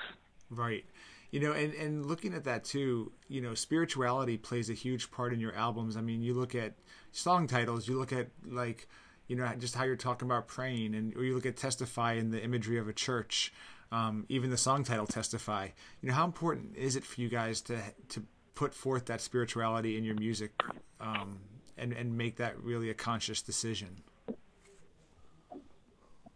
[0.49, 0.86] Right
[1.32, 5.34] you know and and looking at that too you know spirituality plays a huge part
[5.34, 6.73] in your albums i mean you look at
[7.12, 8.88] song titles you look at like
[9.28, 12.32] you know just how you're talking about praying and or you look at testify in
[12.32, 13.54] the imagery of a church
[13.91, 15.67] um, even the song title testify
[16.02, 18.23] you know how important is it for you guys to to
[18.56, 20.52] put forth that spirituality in your music
[20.99, 21.39] um,
[21.78, 24.02] and and make that really a conscious decision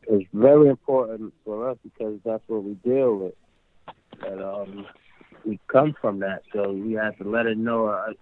[0.07, 3.33] it's very important for us because that's what we deal with
[4.21, 4.85] and um,
[5.45, 7.87] we come from that, so we have to let it know.
[7.87, 8.13] Uh,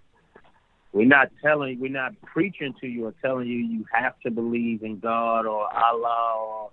[0.92, 4.82] we're not telling, we're not preaching to you or telling you you have to believe
[4.82, 6.70] in God or Allah or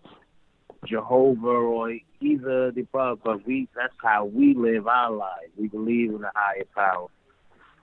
[0.85, 5.51] Jehovah or either the above, but we that's how we live our lives.
[5.57, 7.07] We believe in the higher power,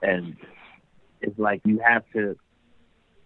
[0.01, 0.35] and
[1.21, 2.37] it's like you have to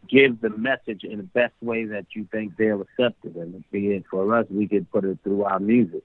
[0.09, 3.35] give the message in the best way that you think they'll accept it.
[3.35, 6.03] And be it for us, we could put it through our music.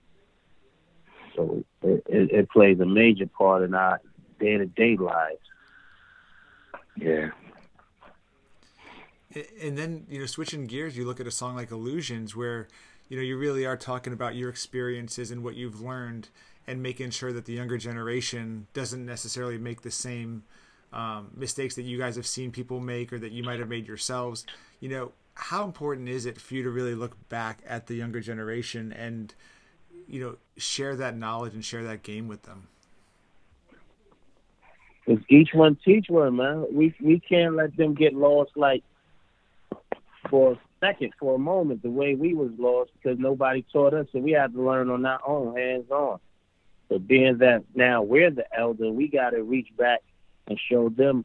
[1.35, 4.01] So it, it, it plays a major part in our
[4.39, 5.39] day to day lives.
[6.97, 7.31] Yeah.
[9.61, 12.69] And then, you know, switching gears, you look at a song like Illusions where,
[13.09, 16.29] you know, you really are talking about your experiences and what you've learned
[16.67, 20.43] and making sure that the younger generation doesn't necessarily make the same
[20.93, 23.87] um, mistakes that you guys have seen people make or that you might have made
[23.87, 24.45] yourselves.
[24.81, 28.21] You know, how important is it for you to really look back at the younger
[28.21, 29.35] generation and
[30.09, 32.69] you know share that knowledge and share that game with them
[35.07, 36.67] Cause each one teach one, man.
[36.73, 38.83] We we can't let them get lost like
[40.29, 44.25] for second, for a moment, the way we was lost because nobody taught us, and
[44.25, 46.19] we had to learn on our own, hands on.
[46.89, 50.03] So being that now we're the elder, we got to reach back
[50.47, 51.25] and show them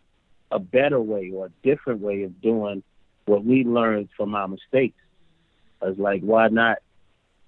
[0.52, 2.84] a better way or a different way of doing
[3.26, 4.98] what we learned from our mistakes.
[5.82, 6.80] It's like why not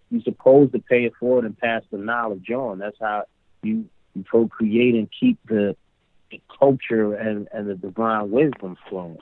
[0.09, 2.79] you're supposed to pay it forward and pass the knowledge on.
[2.79, 3.25] That's how
[3.63, 3.85] you,
[4.25, 5.75] procreate and keep the,
[6.29, 9.17] the culture and, and the divine wisdom flowing.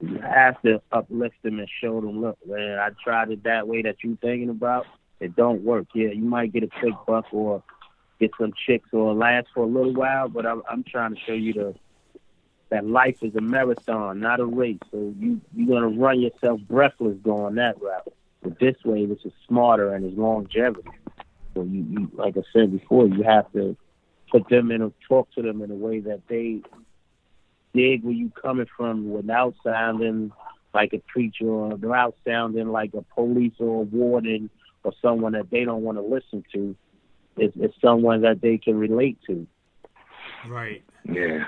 [0.00, 3.82] You have to uplift them and show them, look, man, I tried it that way
[3.82, 4.86] that you're thinking about.
[5.20, 5.86] It don't work.
[5.94, 7.62] Yeah, you might get a quick buck or
[8.20, 11.32] get some chicks or last for a little while, but I'm, I'm trying to show
[11.32, 11.74] you the
[12.70, 14.78] that life is a marathon, not a race.
[14.90, 18.12] So you you're gonna run yourself breathless going that route.
[18.42, 20.88] But this way, this is smarter and is longevity.
[21.54, 23.76] So you, you, like I said before, you have to
[24.30, 26.60] put them in, a, talk to them in a way that they
[27.74, 30.32] dig where you coming from without sounding
[30.72, 34.50] like a preacher or without sounding like a police or a warden
[34.82, 36.76] or someone that they don't want to listen to.
[37.36, 39.46] It's, it's someone that they can relate to.
[40.46, 40.82] Right.
[41.04, 41.44] Yeah.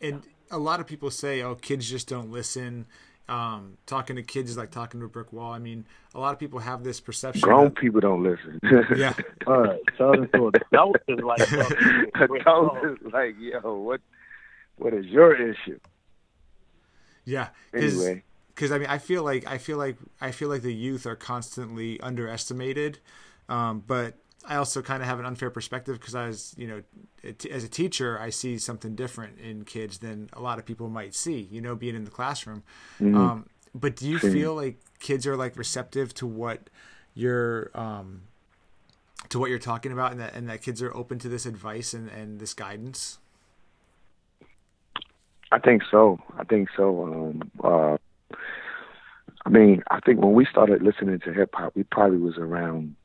[0.00, 2.86] And a lot of people say, "Oh, kids just don't listen."
[3.28, 5.52] Um, talking to kids is like talking to a brick wall.
[5.52, 7.40] I mean, a lot of people have this perception.
[7.40, 8.60] Grown that, people don't listen.
[8.96, 9.14] yeah.
[9.46, 9.80] All right.
[9.98, 12.76] Talking to adults is like talking to a brick wall.
[12.76, 14.00] adults is like, yo, what,
[14.76, 15.78] what is your issue?
[17.24, 17.48] Yeah.
[17.78, 20.74] Cause, Anyway, because I mean, I feel like I feel like I feel like the
[20.74, 22.98] youth are constantly underestimated,
[23.48, 24.14] um, but
[24.48, 26.82] I also kind of have an unfair perspective because I was, you know,
[27.50, 31.14] as a teacher, I see something different in kids than a lot of people might
[31.14, 31.48] see.
[31.50, 32.62] You know, being in the classroom.
[33.12, 34.32] Um, but do you Same.
[34.32, 36.70] feel like kids are like receptive to what
[37.14, 38.22] you're um,
[39.28, 41.92] to what you're talking about, and that and that kids are open to this advice
[41.92, 43.18] and, and this guidance?
[45.52, 46.18] I think so.
[46.38, 47.04] I think so.
[47.04, 47.96] Um, uh,
[49.44, 52.96] I mean, I think when we started listening to hip hop, we probably was around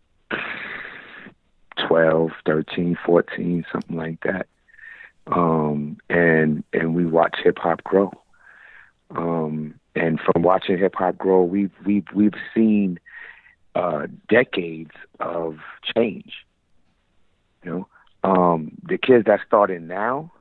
[1.87, 4.47] 12, 13, 14, something like that.
[5.27, 8.11] Um, and and we watch hip hop grow.
[9.11, 12.99] Um, and from watching hip hop grow, we've we've we've seen
[13.75, 15.57] uh, decades of
[15.95, 16.33] change.
[17.63, 17.87] You know,
[18.23, 20.31] um, the kids that started now,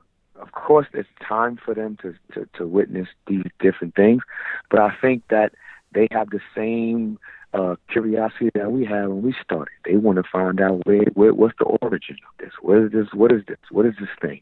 [0.41, 4.21] of course, it's time for them to, to, to witness these different things.
[4.69, 5.53] But I think that
[5.93, 7.19] they have the same
[7.53, 9.73] uh, curiosity that we had when we started.
[9.85, 12.53] They want to find out where, where what's the origin of this.
[12.61, 13.07] What is this?
[13.13, 13.57] What is this?
[13.69, 14.41] What is this thing?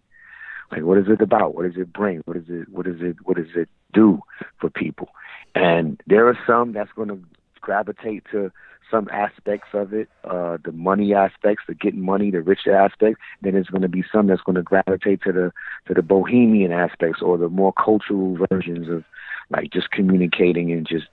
[0.72, 1.56] Like, what is it about?
[1.56, 2.22] What does it bring?
[2.26, 2.70] What is it?
[2.70, 3.16] What is it?
[3.24, 4.22] What does it do
[4.60, 5.10] for people?
[5.56, 7.20] And there are some that's going to
[7.62, 8.52] gravitate to
[8.89, 13.17] some aspects of it, uh, the money aspects, the getting money, the rich aspect.
[13.41, 15.52] Then there's going to be some that's going to gravitate to the
[15.88, 19.04] to the bohemian aspects or the more cultural versions of
[19.49, 21.08] like just communicating and just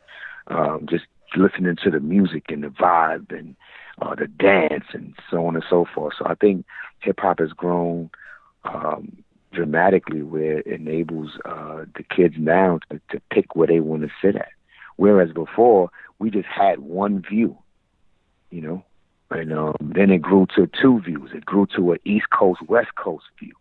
[0.48, 1.04] um, just
[1.36, 3.56] listening to the music and the vibe and
[4.00, 6.14] uh, the dance and so on and so forth.
[6.18, 6.64] So I think
[7.00, 8.10] hip hop has grown
[8.64, 14.02] um, dramatically where it enables uh, the kids now to, to pick where they want
[14.02, 14.48] to sit at.
[14.96, 17.56] Whereas before we just had one view,
[18.50, 18.84] you know,
[19.30, 21.30] and um, then it grew to two views.
[21.34, 23.54] It grew to an East Coast West Coast view,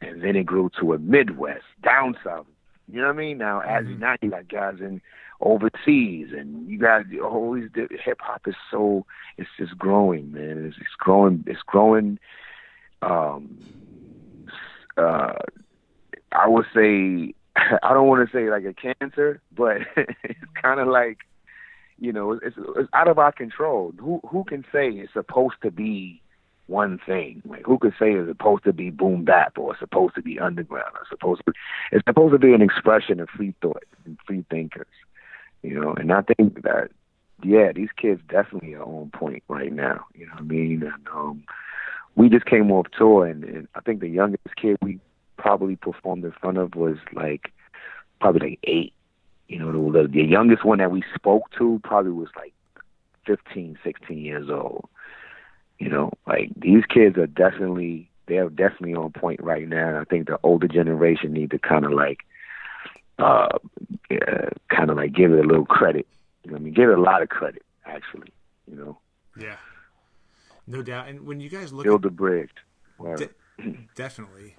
[0.00, 2.46] and then it grew to a Midwest down south.
[2.90, 3.38] You know what I mean?
[3.38, 3.98] Now, as Mhm.
[4.00, 5.00] now you got guys in
[5.40, 9.06] overseas, and you got all these hip hop is so
[9.38, 10.66] it's just growing, man.
[10.66, 11.42] It's, it's growing.
[11.46, 12.18] It's growing.
[13.00, 13.58] Um,
[14.96, 15.34] uh,
[16.32, 20.88] I would say I don't want to say like a cancer, but it's kind of
[20.88, 21.18] like
[21.98, 23.92] you know it's, it's out of our control.
[23.98, 26.20] Who who can say it's supposed to be
[26.66, 27.42] one thing?
[27.44, 30.92] Like who could say it's supposed to be boom bap or supposed to be underground
[30.94, 31.58] or supposed to be,
[31.92, 34.86] it's supposed to be an expression of free thought and free thinkers,
[35.62, 35.94] you know.
[35.94, 36.90] And I think that
[37.44, 40.06] yeah, these kids definitely are on point right now.
[40.14, 40.82] You know what I mean?
[40.82, 41.44] And um,
[42.14, 45.00] we just came off tour, and, and I think the youngest kid we
[45.36, 47.52] probably performed in front of was like
[48.20, 48.92] probably like eight.
[49.52, 52.54] You know, the, the youngest one that we spoke to probably was like
[53.26, 54.88] 15, 16 years old.
[55.78, 59.88] You know, like these kids are definitely they're definitely on point right now.
[59.88, 62.20] And I think the older generation need to kind of like
[63.18, 63.48] uh,
[64.10, 66.06] uh kind of like give it a little credit.
[66.44, 68.32] You know, I mean, give it a lot of credit actually.
[68.66, 68.98] You know,
[69.36, 69.56] Yeah.
[70.66, 71.08] No doubt.
[71.08, 72.50] And when you guys look build at the bridge.
[73.16, 73.28] De-
[73.96, 74.56] definitely.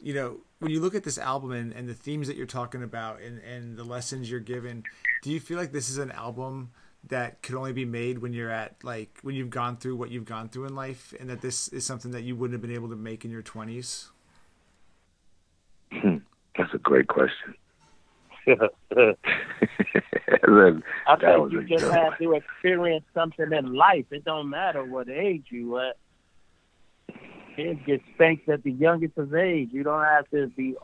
[0.00, 2.82] You know, when you look at this album and, and the themes that you're talking
[2.82, 4.82] about and, and the lessons you're given,
[5.22, 6.70] do you feel like this is an album
[7.08, 10.24] that could only be made when you're at like when you've gone through what you've
[10.24, 12.88] gone through in life and that this is something that you wouldn't have been able
[12.88, 14.06] to make in your 20s?
[15.92, 16.16] Hmm.
[16.56, 17.54] That's a great question.
[18.46, 18.56] I
[18.96, 19.18] Look,
[21.20, 24.06] That think you just good have to experience something in life.
[24.10, 25.96] It don't matter what age you at.
[27.56, 29.70] Kids get spanked at the youngest of age.
[29.72, 30.74] You don't have to be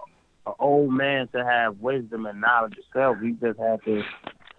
[0.46, 3.18] an old man to have wisdom and knowledge yourself.
[3.22, 4.02] You just have to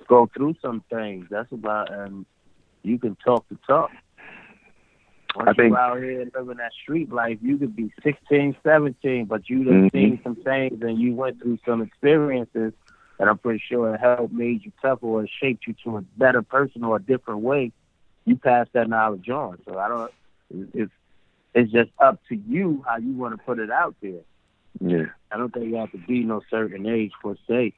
[0.07, 1.27] go through some things.
[1.29, 2.25] That's about, and
[2.83, 3.91] you can talk the talk.
[5.35, 9.25] Once I think- you out here living that street life, you could be 16, 17,
[9.25, 9.91] but you done Mhm.
[9.91, 12.73] seen some things and you went through some experiences
[13.21, 16.41] and I'm pretty sure it helped made you tougher or shaped you to a better
[16.41, 17.71] person or a different way.
[18.25, 19.59] You pass that knowledge on.
[19.63, 20.11] So I don't.
[20.73, 20.91] It's
[21.53, 24.21] it's just up to you how you want to put it out there.
[24.79, 25.05] yeah.
[25.31, 27.73] I don't think you have to be no certain age per se.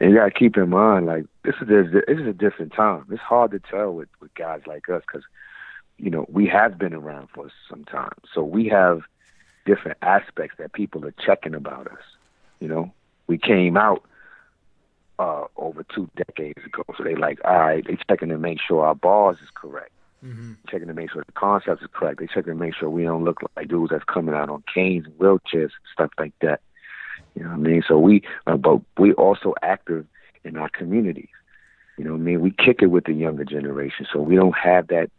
[0.00, 3.04] and you gotta keep in mind, like this is a, this is a different time.
[3.10, 5.24] It's hard to tell with with guys like us because,
[5.98, 9.02] you know, we have been around for some time, so we have
[9.66, 12.02] different aspects that people are checking about us.
[12.60, 12.92] You know,
[13.26, 14.02] we came out
[15.18, 18.84] uh, over two decades ago, so they like, all right, they checking to make sure
[18.84, 19.92] our bars is correct.
[20.24, 20.52] Mm-hmm.
[20.68, 22.20] Checking to make sure the concept is correct.
[22.20, 25.06] They checking to make sure we don't look like dudes that's coming out on canes
[25.06, 26.60] and wheelchairs, stuff like that.
[27.34, 27.82] You know what I mean?
[27.86, 30.06] So we, uh, but we also active
[30.44, 31.28] in our communities.
[31.96, 32.40] You know what I mean?
[32.40, 35.10] We kick it with the younger generation, so we don't have that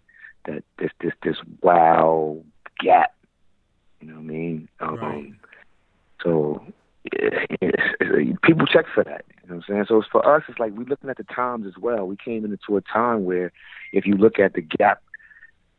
[0.45, 2.41] that this this this wow
[2.79, 3.13] gap.
[3.99, 4.69] You know what I mean?
[4.79, 5.33] Um, right.
[6.23, 6.63] So
[8.43, 9.25] people check for that.
[9.43, 9.85] You know what I'm saying?
[9.87, 12.07] So for us, it's like we're looking at the times as well.
[12.07, 13.51] We came into a time where,
[13.91, 15.01] if you look at the gap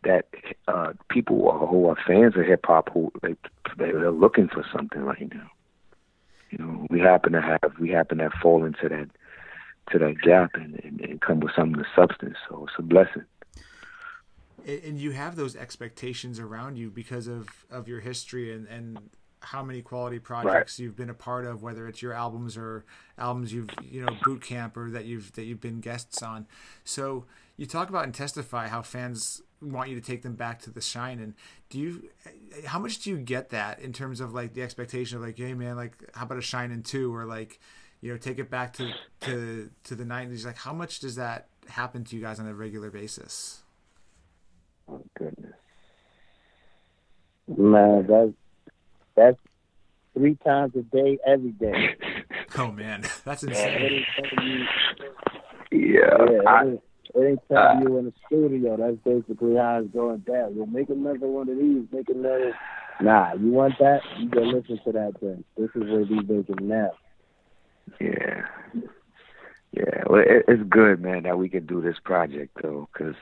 [0.04, 0.26] that
[0.68, 3.36] uh, people who are fans of hip hop who they
[3.76, 5.48] they're looking for something right now.
[6.50, 9.10] You know, we happen to have we happen to have fallen that
[9.90, 12.36] to that gap and, and, and come with some of the substance.
[12.48, 13.24] So it's a blessing.
[14.66, 19.10] And you have those expectations around you because of, of your history and, and
[19.43, 20.84] how many quality projects right.
[20.84, 22.84] you've been a part of, whether it's your albums or
[23.18, 26.47] albums you've you know boot camp or that you've that you've been guests on.
[26.84, 27.24] So
[27.57, 30.80] you talk about and testify how fans want you to take them back to the
[30.80, 31.18] shine.
[31.18, 31.34] And
[31.70, 32.09] do you
[32.66, 35.55] how much do you get that in terms of like the expectation of like hey
[35.55, 37.14] man like how about a shine in two?
[37.14, 37.61] Or like
[38.01, 41.49] you know take it back to to to the 90s like how much does that
[41.68, 43.62] happen to you guys on a regular basis?
[44.88, 45.53] Oh goodness.
[47.49, 48.32] Man that's
[49.14, 49.38] that's
[50.14, 51.96] three times a day every day
[52.58, 54.04] oh man that's insane
[55.70, 56.78] yeah, yeah I,
[57.14, 60.54] Anytime uh, you're in the studio, that's basically how it's going down.
[60.54, 62.54] You'll make another one of these, make another.
[63.02, 64.00] Nah, you want that?
[64.18, 65.44] You go listen to that then.
[65.58, 66.92] This is where these making now.
[68.00, 68.46] Yeah.
[69.72, 73.14] Yeah, well, it, it's good, man, that we can do this project though, because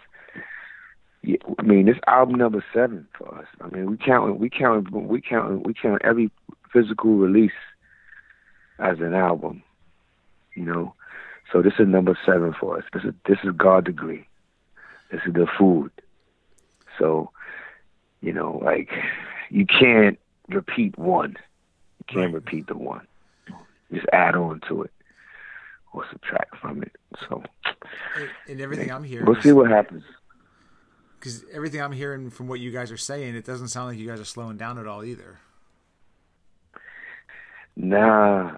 [1.22, 3.46] yeah, I mean, this album number seven for us.
[3.60, 6.30] I mean, we count, we count, we count, we count every
[6.72, 7.52] physical release
[8.78, 9.62] as an album.
[10.54, 10.94] You know,
[11.52, 12.84] so this is number seven for us.
[12.92, 14.26] This is this is God degree.
[15.10, 15.90] This is the food.
[16.98, 17.30] So,
[18.20, 18.90] you know, like
[19.50, 20.18] you can't
[20.48, 21.36] repeat one.
[21.98, 23.06] You can't repeat the one.
[23.92, 24.92] Just add on to it
[25.92, 26.92] or subtract from it.
[27.28, 27.42] So,
[28.48, 30.04] and everything I'm hearing, we'll see what happens.
[31.20, 34.08] Because everything I'm hearing from what you guys are saying, it doesn't sound like you
[34.08, 35.38] guys are slowing down at all either.
[37.76, 38.56] Nah,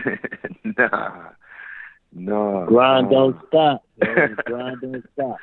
[0.64, 1.30] nah.
[2.14, 2.64] No.
[2.66, 3.32] Grind no.
[3.32, 3.84] don't stop.
[4.46, 5.36] Grind don't stop.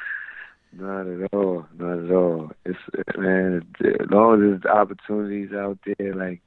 [0.74, 1.68] Not at all.
[1.78, 2.52] Not at all.
[2.66, 2.80] It's
[3.16, 6.42] man, as long as there's opportunities out there, like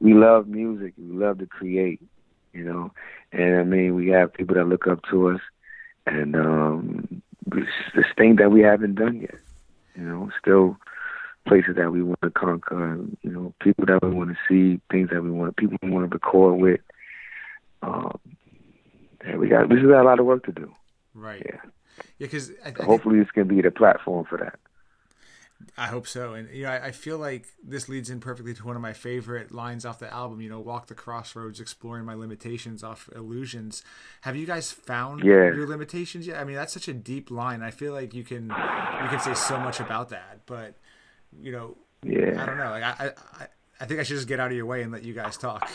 [0.00, 2.00] we love music, we love to create,
[2.52, 2.92] you know.
[3.32, 5.40] And I mean, we have people that look up to us,
[6.06, 9.34] and um, it's this thing that we haven't done yet.
[9.96, 10.76] You know, still
[11.46, 14.80] places that we want to conquer, and, you know, people that we want to see,
[14.90, 16.80] things that we want, people we want to record with.
[17.82, 18.18] Um,
[19.24, 20.72] yeah, we got we still got a lot of work to do.
[21.14, 21.42] Right.
[21.44, 21.60] Yeah.
[22.18, 24.58] Yeah, because hopefully this can be the platform for that.
[25.78, 28.66] I hope so, and you know, I, I, feel like this leads in perfectly to
[28.66, 30.40] one of my favorite lines off the album.
[30.40, 33.82] You know, walk the crossroads, exploring my limitations off illusions.
[34.22, 35.54] Have you guys found yeah.
[35.54, 36.38] your limitations yet?
[36.38, 37.62] I mean, that's such a deep line.
[37.62, 40.74] I feel like you can you can say so much about that, but
[41.40, 42.70] you know, yeah, I don't know.
[42.70, 43.46] Like, I I,
[43.80, 45.70] I think I should just get out of your way and let you guys talk.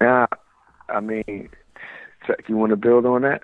[0.00, 0.26] Yeah,
[0.88, 1.48] I mean,
[2.46, 3.42] you want to build on that?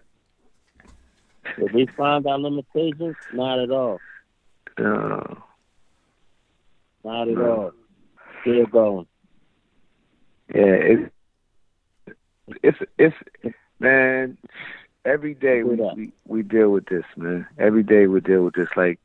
[1.58, 3.98] If we find our limitations, not at all.
[4.78, 5.42] No.
[7.04, 7.44] Not at no.
[7.44, 7.72] all.
[8.40, 9.06] Still going.
[10.54, 11.08] Yeah,
[12.62, 14.36] it's it's it's man.
[15.04, 17.46] Every day we, we we deal with this, man.
[17.58, 18.68] Every day we deal with this.
[18.76, 19.00] Like,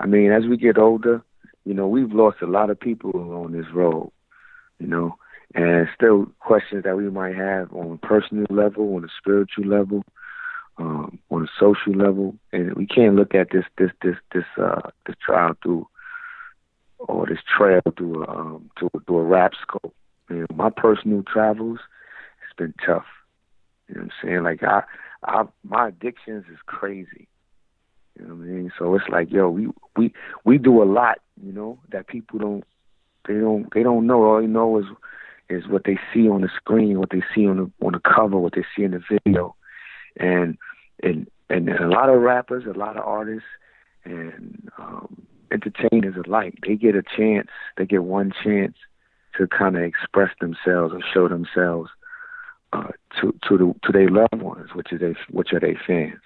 [0.00, 1.22] I mean, as we get older,
[1.64, 3.12] you know, we've lost a lot of people
[3.44, 4.10] on this road.
[4.78, 5.16] You know,
[5.54, 10.04] and still questions that we might have on a personal level, on a spiritual level,
[10.78, 14.90] um, on a social level, and we can't look at this this this this uh
[15.06, 15.86] this trial through
[16.98, 19.94] or this trail through a um through, through a rap scope.
[20.30, 21.78] You know, my personal travels,
[22.42, 23.06] it's been tough.
[23.88, 24.42] You know what I'm saying?
[24.42, 24.82] Like I,
[25.24, 27.28] I my addictions is crazy.
[28.18, 28.72] You know what I mean?
[28.78, 30.12] So it's like, yo, we we
[30.44, 32.64] we do a lot, you know, that people don't
[33.26, 34.24] they don't they don't know.
[34.24, 34.86] All they know is
[35.48, 38.38] is what they see on the screen, what they see on the on the cover,
[38.38, 39.54] what they see in the video,
[40.18, 40.58] and
[41.02, 43.48] and and a lot of rappers, a lot of artists,
[44.04, 48.74] and um, entertainers alike, they get a chance, they get one chance
[49.36, 51.90] to kind of express themselves or show themselves
[52.72, 52.88] uh,
[53.20, 56.20] to to the to their loved ones, which is they, which are their fans.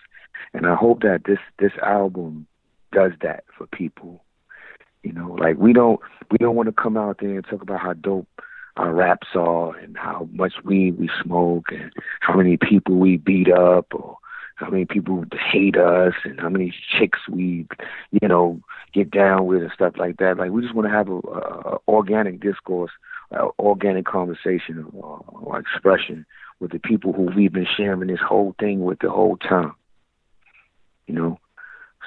[0.55, 2.47] And I hope that this this album
[2.93, 4.25] does that for people.
[5.03, 6.01] You know, like we don't
[6.31, 8.29] we don't want to come out there and talk about how dope
[8.77, 13.53] our raps are and how much weed we smoke and how many people we beat
[13.53, 14.17] up or
[14.63, 17.67] how many people hate us and how many chicks we,
[18.11, 18.61] you know,
[18.93, 20.39] get down with and stuff like that.
[20.39, 22.93] Like we just want to have a, a organic discourse,
[23.31, 26.25] a organic conversation or, or expression
[26.61, 29.75] with the people who we've been sharing this whole thing with the whole time.
[31.07, 31.41] You know,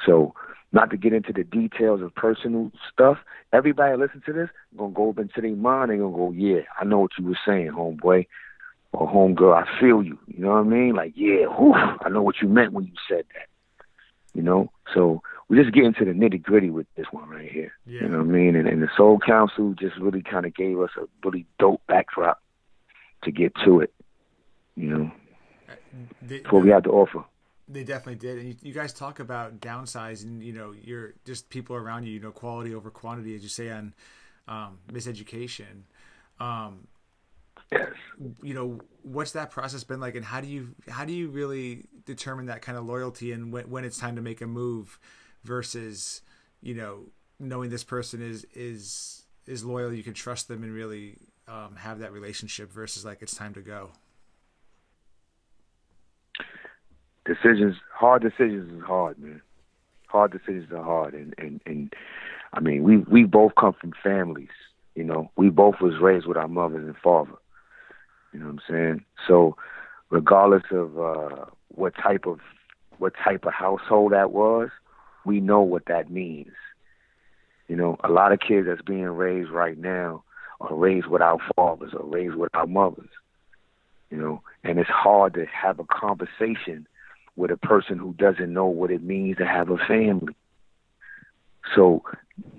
[0.06, 0.34] so
[0.72, 3.18] not to get into the details of personal stuff.
[3.54, 6.86] Everybody listen to this gonna go up into their mind and gonna go, yeah, I
[6.86, 8.26] know what you were saying, homeboy
[8.96, 9.56] or homegirl.
[9.56, 10.18] I feel you.
[10.28, 10.96] You know what I mean?
[10.96, 13.48] Like, yeah, whew, I know what you meant when you said that.
[14.34, 17.74] You know, so we just get into the nitty gritty with this one right here.
[17.86, 18.02] Yeah.
[18.02, 18.56] You know what I mean?
[18.56, 22.42] And, and the Soul Council just really kind of gave us a really dope backdrop
[23.24, 23.94] to get to it.
[24.76, 25.12] You know,
[25.70, 25.76] uh,
[26.22, 27.24] the, what we had to offer.
[27.68, 28.40] They definitely did.
[28.40, 32.20] And you, you, guys talk about downsizing, you know, you're just people around you, you
[32.20, 33.94] know, quality over quantity, as you say on
[34.48, 35.84] um, miseducation.
[36.40, 36.88] Um,
[37.72, 37.90] yes.
[38.42, 41.86] You know, what's that process been like, and how do you how do you really
[42.06, 45.00] determine that kind of loyalty and when, when it's time to make a move
[45.44, 46.22] versus,
[46.62, 47.06] you know,
[47.40, 52.00] knowing this person is is is loyal, you can trust them and really um, have
[52.00, 53.92] that relationship versus like it's time to go.
[57.26, 59.42] decisions, hard decisions is hard, man.
[60.08, 61.94] Hard decisions are hard, and and and
[62.54, 64.50] I mean, we we both come from families.
[64.94, 67.34] You know, we both was raised with our mothers and father.
[68.36, 69.06] You know what I'm saying?
[69.30, 69.56] So,
[70.10, 72.42] regardless of uh, what type of
[72.98, 74.72] what type of household that was,
[75.26, 76.52] we know what that means.
[77.70, 80.26] You know, a lot of kids that's being raised right now
[80.60, 83.08] are raised without fathers or raised without mothers.
[84.10, 86.88] You know, and it's hard to have a conversation
[87.38, 90.36] with a person who doesn't know what it means to have a family.
[91.74, 92.04] So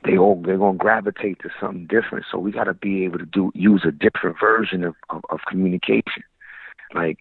[0.05, 2.24] they all they're gonna gravitate to something different.
[2.31, 6.22] So we gotta be able to do use a different version of, of, of communication.
[6.95, 7.18] Like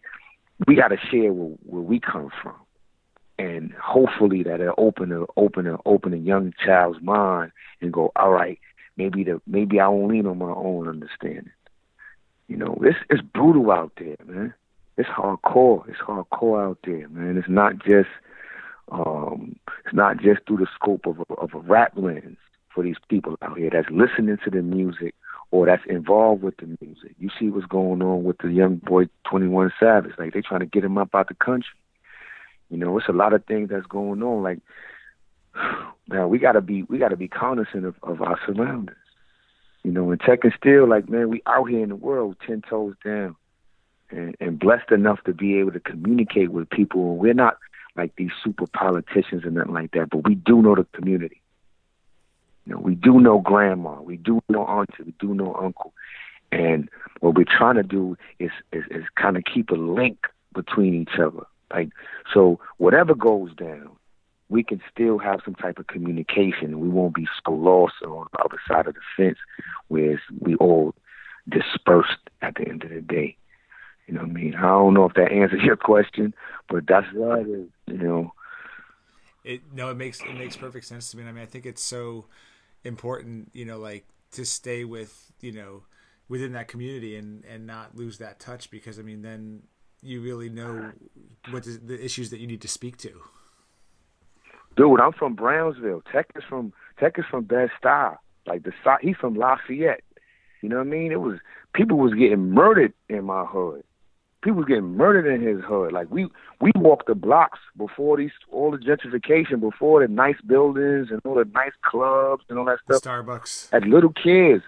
[0.67, 2.55] we gotta share where, where we come from.
[3.37, 7.51] And hopefully that'll open a open a open a young child's mind
[7.81, 8.59] and go, All right,
[8.95, 11.51] maybe the maybe I won't lean on my own understanding.
[12.47, 14.53] You know, it's it's brutal out there, man
[14.97, 15.87] it's hardcore.
[15.89, 17.37] It's hardcore out there, man.
[17.37, 18.09] It's not just
[18.91, 22.37] um, it's not just through the scope of a, of a rap lens
[22.75, 25.15] for these people out here that's listening to the music
[25.49, 27.15] or that's involved with the music.
[27.17, 30.11] You see what's going on with the young boy Twenty One Savage.
[30.19, 31.73] Like they trying to get him up out the country.
[32.69, 34.43] You know, it's a lot of things that's going on.
[34.43, 34.59] Like
[36.07, 38.97] now we gotta be we gotta be cognizant of, of our surroundings.
[39.83, 42.61] You know, and Tek and Steele like man, we out here in the world ten
[42.61, 43.35] toes down
[44.09, 47.15] and, and blessed enough to be able to communicate with people.
[47.15, 47.57] We're not
[47.95, 51.41] like these super politicians and nothing like that, but we do know the community.
[52.65, 55.93] You know, we do know grandma, we do know auntie, we do know uncle,
[56.51, 56.89] and
[57.19, 61.19] what we're trying to do is is, is kind of keep a link between each
[61.19, 61.45] other.
[61.71, 61.89] Like
[62.33, 63.89] so, whatever goes down,
[64.49, 66.79] we can still have some type of communication.
[66.79, 69.37] We won't be so lost on the other side of the fence,
[69.87, 70.95] where we all
[71.47, 73.37] dispersed at the end of the day.
[74.07, 74.55] You know what I mean?
[74.55, 76.33] I don't know if that answers your question,
[76.69, 77.67] but that's what it is.
[77.87, 78.33] You know.
[79.43, 81.23] It no, it makes it makes perfect sense to me.
[81.23, 82.25] I mean, I think it's so
[82.85, 85.83] important, you know, like to stay with you know
[86.27, 89.63] within that community and and not lose that touch because I mean then
[90.01, 90.91] you really know
[91.49, 93.21] what the issues that you need to speak to.
[94.75, 96.03] Dude, I'm from Brownsville.
[96.11, 98.17] Tek is from Tek is from Bed Stuy.
[98.45, 100.03] Like the he's from Lafayette.
[100.61, 101.11] You know what I mean?
[101.11, 101.39] It was
[101.73, 103.83] people was getting murdered in my hood
[104.45, 105.91] people getting murdered in his hood.
[105.91, 106.27] Like we
[106.61, 111.35] we walked the blocks before these all the gentrification, before the nice buildings and all
[111.35, 113.01] the nice clubs and all that stuff.
[113.01, 113.73] Starbucks.
[113.73, 114.63] As little kids,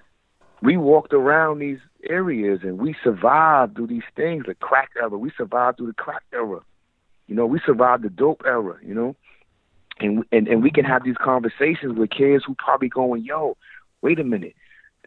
[0.62, 5.10] we walked around these areas and we survived through these things, the crack era.
[5.10, 6.60] We survived through the crack era.
[7.28, 8.78] You know, we survived the dope era.
[8.84, 9.16] You know,
[10.00, 13.56] and and and we can have these conversations with kids who probably going, "Yo,
[14.02, 14.56] wait a minute."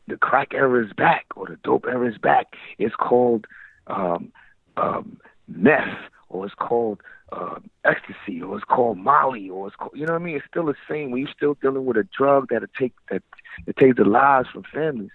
[0.06, 2.46] The crack era is back, or the dope era is back.
[2.78, 3.46] It's called
[3.86, 4.32] um,
[4.80, 7.00] um, meth or it's called
[7.32, 10.36] uh, ecstasy or it's called Molly or it's called, you know what I mean?
[10.36, 11.10] It's still the same.
[11.10, 13.22] When you're still dealing with a drug that take that
[13.66, 15.10] that takes the lives from families.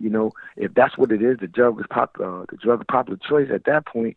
[0.00, 2.86] You know, if that's what it is, the drug is pop, uh, the drug of
[2.88, 3.48] popular choice.
[3.52, 4.16] At that point,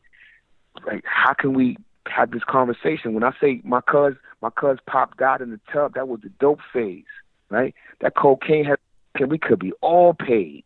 [0.85, 1.77] like, how can we
[2.07, 3.13] have this conversation?
[3.13, 6.29] When I say my cuz, my cuz pop died in the tub, that was the
[6.39, 7.05] dope phase,
[7.49, 7.75] right?
[8.01, 8.79] That cocaine had,
[9.29, 10.63] we could be all paid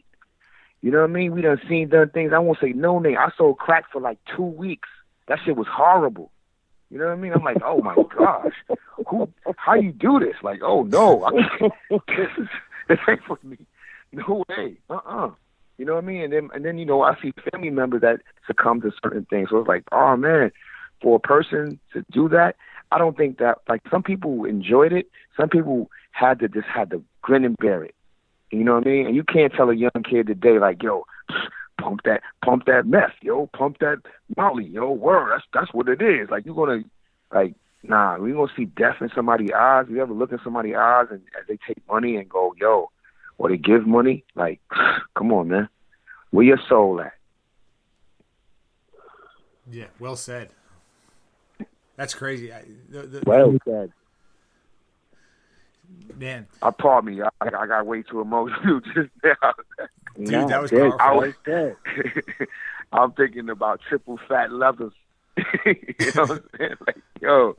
[0.81, 1.33] You know what I mean?
[1.33, 2.31] We done seen done things.
[2.33, 3.17] I won't say no name.
[3.17, 4.89] I sold crack for like two weeks.
[5.27, 6.31] That shit was horrible.
[6.89, 7.33] You know what I mean?
[7.33, 8.53] I'm like, oh my gosh,
[9.07, 9.29] who?
[9.57, 10.35] How you do this?
[10.43, 11.31] Like, oh no, I
[11.89, 12.47] this is
[12.89, 13.57] this ain't for me.
[14.11, 14.75] No way.
[14.89, 15.31] Uh uh
[15.77, 16.21] You know what I mean?
[16.23, 19.49] And then and then you know I see family members that succumb to certain things.
[19.51, 20.51] So it's like, oh man,
[21.01, 22.55] for a person to do that,
[22.91, 25.07] I don't think that like some people enjoyed it.
[25.39, 27.95] Some people had to just had to grin and bear it.
[28.51, 29.07] You know what I mean?
[29.07, 31.05] And you can't tell a young kid today like, yo,
[31.81, 33.97] pump that pump that meth, yo, pump that
[34.35, 35.31] molly, yo, word.
[35.31, 36.29] That's that's what it is.
[36.29, 36.83] Like you're gonna
[37.33, 39.85] like nah, we gonna see death in somebody's eyes.
[39.89, 42.91] You ever look in somebody's eyes and as they take money and go, yo,
[43.37, 44.59] or they give money, like,
[45.17, 45.69] come on, man.
[46.31, 47.13] Where your soul at?
[49.69, 50.49] Yeah, well said.
[51.95, 52.53] That's crazy.
[52.53, 53.91] I, the, the, Well said.
[56.17, 57.21] Man, I pardon me.
[57.21, 59.53] I, I got way too emotional just now.
[60.17, 60.91] Dude, that was dead.
[60.99, 61.75] I was dead.
[62.93, 64.93] I'm thinking about triple fat levers.
[65.65, 66.75] you know what I'm saying?
[66.85, 67.57] Like, yo,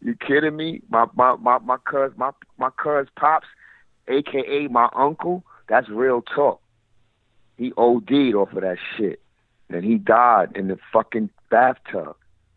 [0.00, 0.82] you kidding me?
[0.88, 3.46] My my my my cuz my my cuz pops,
[4.08, 6.60] aka my uncle, that's real talk.
[7.56, 9.20] He OD'd off of that shit.
[9.70, 12.16] And he died in the fucking bathtub.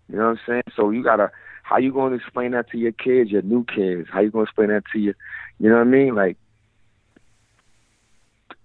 [0.09, 0.63] You know what I'm saying?
[0.75, 1.31] So you gotta
[1.67, 4.07] how you gonna explain that to your kids, your new kids?
[4.11, 5.15] How you gonna explain that to your
[5.59, 6.15] you know what I mean?
[6.15, 6.37] Like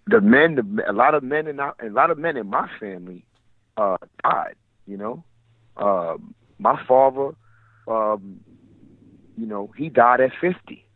[0.07, 2.69] the men, the, a lot of men in our, a lot of men in my
[2.79, 3.25] family
[3.77, 4.55] uh, died.
[4.87, 5.25] You know,
[5.77, 7.33] um, my father,
[7.89, 8.41] um,
[9.37, 10.87] you know, he died at fifty.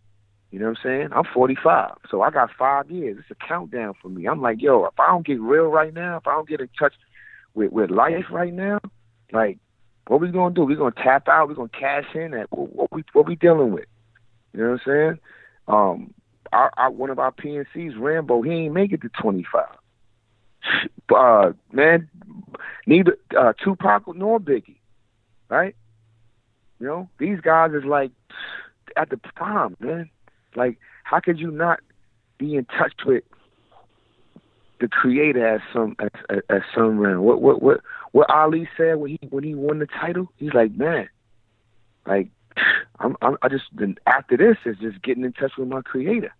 [0.52, 1.08] You know what I'm saying?
[1.12, 3.18] I'm 45, so I got five years.
[3.18, 4.26] It's a countdown for me.
[4.26, 6.68] I'm like, yo, if I don't get real right now, if I don't get in
[6.78, 6.94] touch
[7.54, 8.78] with with life right now,
[9.32, 9.58] like,
[10.06, 10.64] what we gonna do?
[10.64, 11.48] We gonna tap out?
[11.48, 12.34] We gonna cash in?
[12.34, 13.86] At what, what we what we dealing with?
[14.52, 15.18] You know what I'm saying?
[15.68, 16.14] Um,
[16.52, 19.64] our, our one of our PNCs, Rambo, he ain't make it to 25.
[21.14, 22.08] Uh, man,
[22.86, 24.78] neither uh, Tupac nor Biggie,
[25.48, 25.74] right?
[26.80, 28.10] You know, these guys is like
[28.96, 30.10] at the prime, man.
[30.54, 31.80] Like, how could you not
[32.38, 33.24] be in touch with
[34.80, 36.12] the creator at some at,
[36.48, 37.22] at some round?
[37.22, 37.80] What what what
[38.12, 40.28] what Ali said when he when he won the title?
[40.36, 41.08] He's like, man,
[42.06, 42.28] like
[42.98, 43.64] I'm, I'm I just
[44.06, 46.32] after this is just getting in touch with my creator.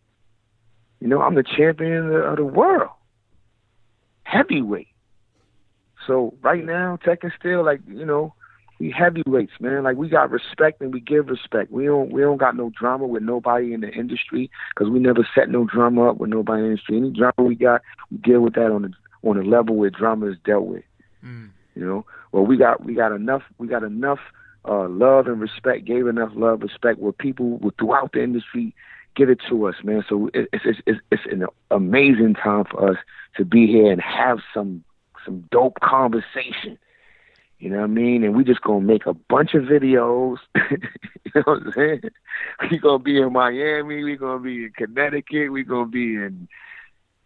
[1.01, 2.91] You know, I'm the champion of the, of the world,
[4.23, 4.89] heavyweight.
[6.07, 8.35] So right now, Tek and Steele like you know,
[8.79, 9.85] we heavyweights, man.
[9.85, 11.71] Like we got respect and we give respect.
[11.71, 15.27] We don't we don't got no drama with nobody in the industry because we never
[15.35, 16.97] set no drama up with nobody in the industry.
[16.99, 18.93] Any drama we got, we deal with that on the
[19.29, 20.85] on the level where drama is dealt with.
[21.25, 21.51] Mm.
[21.75, 24.21] You know, well we got we got enough we got enough
[24.69, 28.75] uh, love and respect, gave enough love, respect where people throughout the industry
[29.15, 30.05] give it to us, man.
[30.09, 32.99] So it's it's it's, it's an amazing time for us
[33.37, 34.85] to be here and have some
[35.25, 36.79] some dope conversation.
[37.59, 38.23] You know what I mean?
[38.23, 40.37] And we just gonna make a bunch of videos.
[40.71, 42.01] you know what I'm saying?
[42.71, 44.05] We gonna be in Miami.
[44.05, 45.51] We gonna be in Connecticut.
[45.51, 46.49] We gonna be in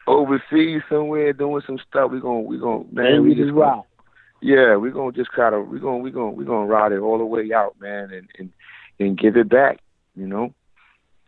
[0.06, 2.12] overseas somewhere doing some stuff.
[2.12, 3.06] We gonna we gonna man.
[3.06, 3.86] And we we just just gonna, rock.
[4.40, 7.18] yeah, we're gonna just try to we're gonna we're gonna we're gonna ride it all
[7.18, 8.52] the way out, man, and and
[9.00, 9.80] and give it back,
[10.14, 10.54] you know,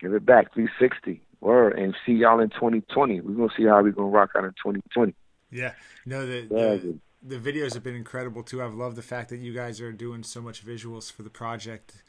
[0.00, 1.22] give it back 360.
[1.40, 3.20] Word, and see y'all in 2020.
[3.20, 5.12] We're gonna see how we're gonna rock out in 2020.
[5.50, 5.72] Yeah,
[6.06, 8.62] no, the, the the videos have been incredible too.
[8.62, 12.02] I've loved the fact that you guys are doing so much visuals for the project.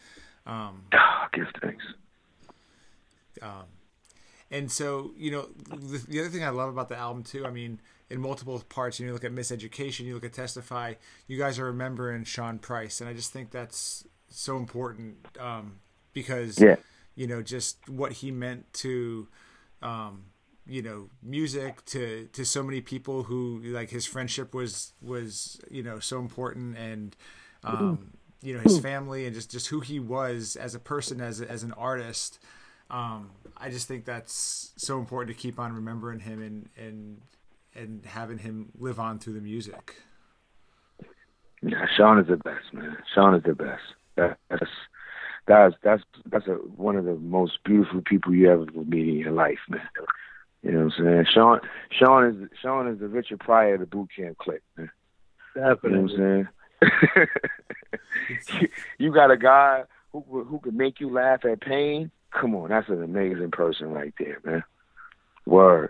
[0.45, 1.83] Um, Ah, give thanks.
[3.41, 3.65] um,
[4.51, 7.45] and so you know the, the other thing I love about the album too.
[7.45, 10.95] I mean, in multiple parts, you, know, you look at Miseducation, you look at Testify.
[11.27, 15.79] You guys are remembering Sean Price, and I just think that's so important um,
[16.13, 16.75] because Yeah.
[17.15, 19.27] you know just what he meant to
[19.81, 20.25] um,
[20.65, 25.83] you know music to to so many people who like his friendship was was you
[25.83, 27.15] know so important and
[27.63, 28.11] um,
[28.41, 31.63] you know his family and just just who he was as a person as as
[31.63, 32.39] an artist
[32.89, 37.21] um, I just think that's so important to keep on remembering him and and
[37.75, 39.95] and having him live on through the music.
[41.63, 42.97] Yeah, Sean is the best, man.
[43.13, 43.81] Sean is the best.
[44.15, 44.71] That, that's
[45.47, 49.31] that's that's that's a, one of the most beautiful people you ever meet in your
[49.31, 49.81] life, man.
[50.61, 51.25] You know what I'm saying?
[51.33, 51.59] Sean
[51.91, 54.91] Sean is Sean is the Richard Pryor of the Boot Camp Clik, man.
[55.55, 56.47] You know what I'm saying?
[58.59, 62.11] you, you got a guy who who can make you laugh at pain.
[62.31, 64.63] Come on, that's an amazing person right there, man.
[65.45, 65.89] Word.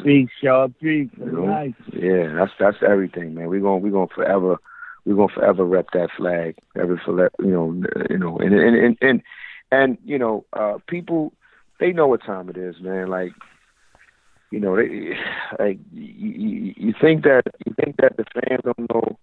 [0.00, 0.86] Speak, Shaw P.
[0.86, 1.46] You know?
[1.46, 1.74] Nice.
[1.92, 3.48] Yeah, that's that's everything, man.
[3.48, 4.58] We're gonna we're gonna forever
[5.04, 6.56] we're gonna forever rep that flag.
[6.76, 9.22] Ever for that, you know, you know, and and and and,
[9.70, 11.32] and you know, uh, people
[11.78, 13.08] they know what time it is, man.
[13.08, 13.32] Like
[14.50, 15.14] you know, they,
[15.58, 19.18] like you, you think that you think that the fans don't know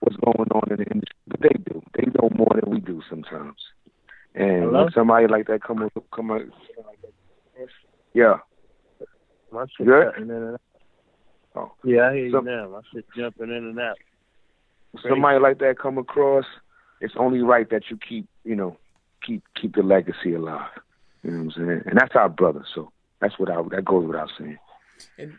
[0.00, 1.82] what's going on in the industry, but they do.
[1.94, 3.56] They know more than we do sometimes.
[4.34, 6.42] And when somebody like that come come out,
[8.14, 8.36] yeah,
[9.52, 10.06] My shit Good?
[10.12, 10.60] cutting in and out.
[11.54, 11.72] Oh.
[11.84, 12.68] Yeah, I hear So- you now.
[12.68, 13.96] My shit jumping in and out.
[15.08, 16.44] somebody like that come across,
[17.00, 18.76] it's only right that you keep, you know,
[19.22, 20.70] keep keep the legacy alive.
[21.22, 21.82] You know what I'm saying?
[21.86, 22.90] And that's our brother, so
[23.20, 24.58] that's what I that goes without saying.
[25.18, 25.38] And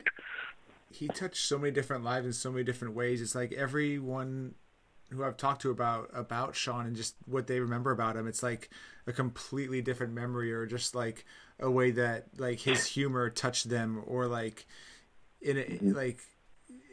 [0.92, 3.22] he touched so many different lives in so many different ways.
[3.22, 4.56] It's like everyone
[5.12, 8.44] who I've talked to about about Sean and just what they remember about him, it's
[8.44, 8.70] like
[9.06, 11.26] a completely different memory or just like
[11.60, 14.68] a way that like his humor touched them or like
[15.42, 15.92] in a, mm-hmm.
[15.94, 16.20] like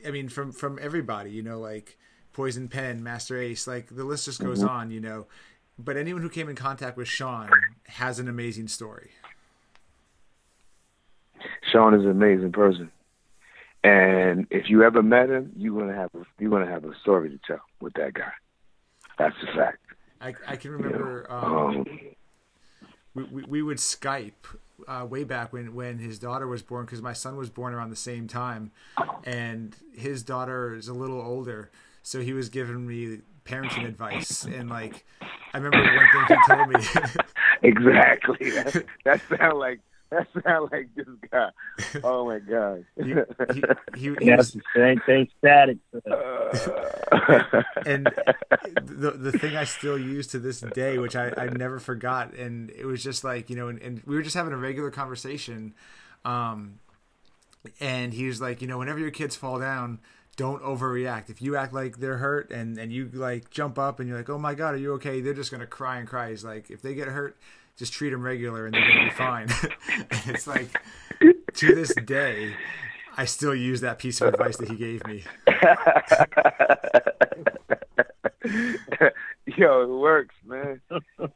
[0.07, 1.99] I mean from from everybody, you know, like
[2.32, 4.68] Poison Pen, Masta Ace, like the list just goes mm-hmm.
[4.68, 5.26] on, you know.
[5.76, 7.51] But anyone who came in contact with Sean
[7.87, 9.11] has an amazing story.
[11.72, 12.90] Sean is an amazing person,
[13.82, 17.30] and if you ever met him, you're gonna have a, you're gonna have a story
[17.30, 18.32] to tell with that guy.
[19.18, 19.78] That's a fact.
[20.20, 21.36] I, I can You remember know?
[21.36, 21.86] um, Um,
[23.14, 24.32] we, we, we would Skype
[24.88, 27.90] uh, way back when, when his daughter was born because my son was born around
[27.90, 28.72] the same time,
[29.24, 31.70] and his daughter is a little older,
[32.03, 35.05] so he was giving me parenting advice and like
[35.53, 36.76] I remember one thing he told me.
[37.62, 38.51] exactly.
[38.51, 39.80] That, that sound like
[40.14, 41.50] that sound like this guy.
[42.02, 42.84] Oh my god.
[42.96, 43.14] he,
[43.52, 43.62] he,
[43.96, 45.78] he, he was, same thing static.
[47.86, 48.06] and
[48.82, 52.70] the the thing I still use to this day, which I, I never forgot, and
[52.70, 55.74] it was just like you know, and, and we were just having a regular conversation,
[56.24, 56.78] um,
[57.80, 60.00] and he was like, you know, whenever your kids fall down,
[60.36, 61.30] don't overreact.
[61.30, 64.30] If you act like they're hurt and and you like jump up and you're like,
[64.30, 65.20] oh my god, are you okay?
[65.20, 66.30] They're just gonna cry and cry.
[66.30, 67.36] He's like, if they get hurt,
[67.76, 69.48] just treat them regular and they're gonna be fine.
[70.10, 70.68] and it's like
[71.54, 72.54] to this day.
[73.16, 75.22] I still use that piece of advice that he gave me.
[79.56, 80.80] Yo, it works, man.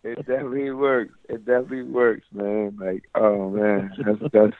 [0.02, 1.14] It definitely works.
[1.28, 2.76] It definitely works, man.
[2.80, 4.56] Like, oh man, that's that's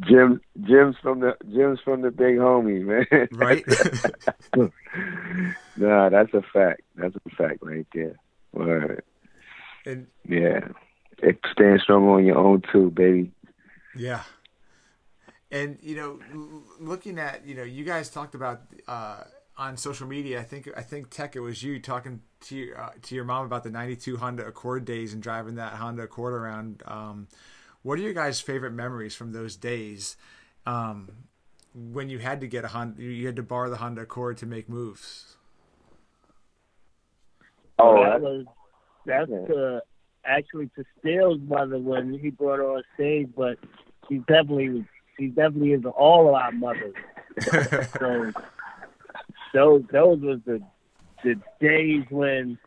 [0.00, 3.28] Jim Jim's from the Jim's from the big homie, man.
[3.32, 3.64] Right?
[5.76, 6.82] nah, that's a fact.
[6.96, 8.16] That's a fact right there.
[8.52, 9.02] Word.
[9.86, 10.68] and Yeah.
[11.22, 13.32] It stand strong on your own too, baby.
[13.94, 14.22] Yeah.
[15.50, 16.20] And you know,
[16.78, 19.24] looking at you know, you guys talked about uh,
[19.56, 20.40] on social media.
[20.40, 23.46] I think I think Tek it was you talking to your uh, to your mom
[23.46, 26.82] about the '92 Honda Accord days and driving that Honda Accord around.
[26.86, 27.28] Um,
[27.82, 30.16] what are your guys' favorite memories from those days?
[30.66, 31.10] Um,
[31.74, 34.46] when you had to get a Honda, you had to borrow the Honda Accord to
[34.46, 35.36] make moves.
[37.78, 38.44] Oh, that was
[39.06, 39.80] that's Yeah.
[40.24, 43.58] Uh, actually to Steele's mother when he brought her on stage, but
[44.08, 44.84] she definitely
[45.18, 46.94] she definitely is all of our mothers.
[49.52, 50.60] So those those was the
[51.24, 52.58] the days when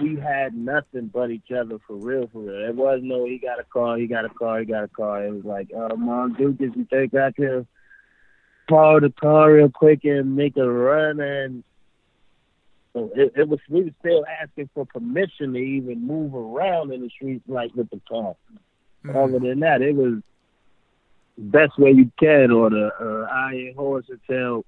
[0.00, 2.68] we had nothing but each other for real, for real.
[2.68, 5.26] It was no he got a car, he got a car, he got a car.
[5.26, 7.66] It was like, oh mom, dude, did you think I could
[8.68, 11.64] borrow the car real quick and make a run and
[12.92, 17.02] so it, it was we were still asking for permission to even move around in
[17.02, 18.34] the streets like with the car.
[19.08, 20.22] Other than that, it was
[21.38, 24.64] best way you can or the uh, iron horse until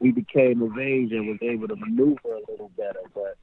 [0.00, 3.00] we became of age and was able to maneuver a little better.
[3.14, 3.36] But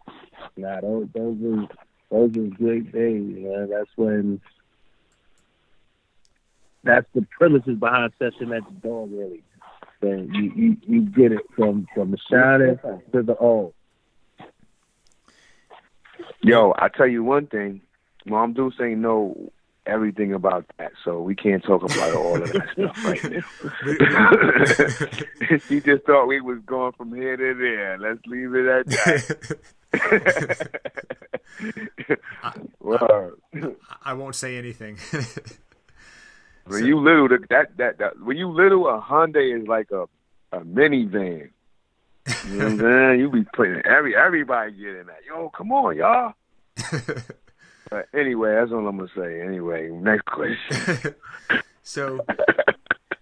[0.55, 1.67] nah, those those were
[2.09, 3.69] those were good days, man.
[3.69, 4.41] That's when
[6.84, 9.43] that's the premises behind session at the dog really.
[10.06, 12.78] So you, you you get it from from the shining
[13.12, 13.74] to the old.
[16.43, 17.82] Yo, I tell you one thing,
[18.24, 19.51] Mom Deuce ain't know
[19.88, 23.41] everything about that, so we can't talk about all of that stuff right now.
[25.68, 27.97] she just thought we was going from here to there.
[27.97, 29.58] Let's leave it at that.
[32.80, 33.41] Word.
[34.03, 34.99] I won't say anything.
[36.68, 40.05] When you little, that, that that when you little, a Hyundai is like a
[40.51, 41.49] a minivan.
[42.47, 43.20] You know what I'm saying?
[43.20, 45.20] You be putting every everybody get in that.
[45.28, 46.34] Yo, come on, y'all.
[47.89, 49.41] But anyway, that's all I'm gonna say.
[49.41, 51.16] Anyway, next question.
[51.84, 52.20] so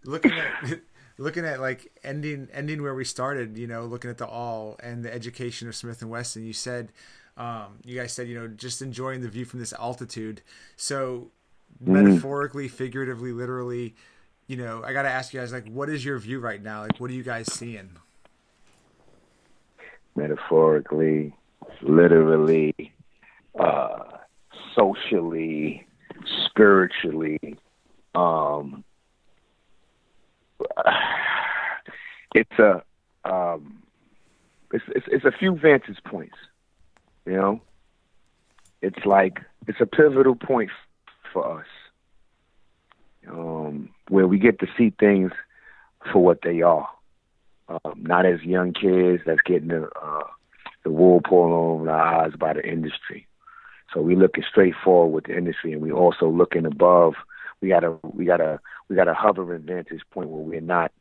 [0.05, 0.79] looking at
[1.17, 5.03] looking at like ending ending where we started you know looking at the all and
[5.03, 6.91] the education of Smif-N-Wessun you said
[7.37, 10.41] um, you guys said you know just enjoying the view from this altitude
[10.75, 11.29] so
[11.79, 13.95] metaphorically figuratively literally
[14.47, 16.99] you know i gotta ask you guys like what is your view right now like
[16.99, 17.89] what are you guys seeing
[20.15, 21.35] Metaphorically,
[21.81, 22.93] literally,
[23.59, 23.99] uh,
[24.75, 25.87] socially,
[26.45, 27.57] spiritually.
[28.13, 28.83] um,
[32.35, 32.83] it's a
[33.25, 33.81] um,
[34.71, 36.37] it's, it's it's a few vantage points.
[37.25, 37.61] You know,
[38.83, 40.69] it's like it's a pivotal point
[41.33, 41.65] for us,
[43.27, 45.31] um, where we get to see things
[46.11, 46.87] for what they are,
[47.67, 50.27] um, not as young kids that's getting the uh,
[50.83, 53.27] the wool pulled over our eyes by the industry.
[53.93, 57.13] So we looking straight forward with the industry, and we also looking above.
[57.61, 58.59] We gotta we gotta
[58.89, 60.91] we gotta hover in vantage point where we're not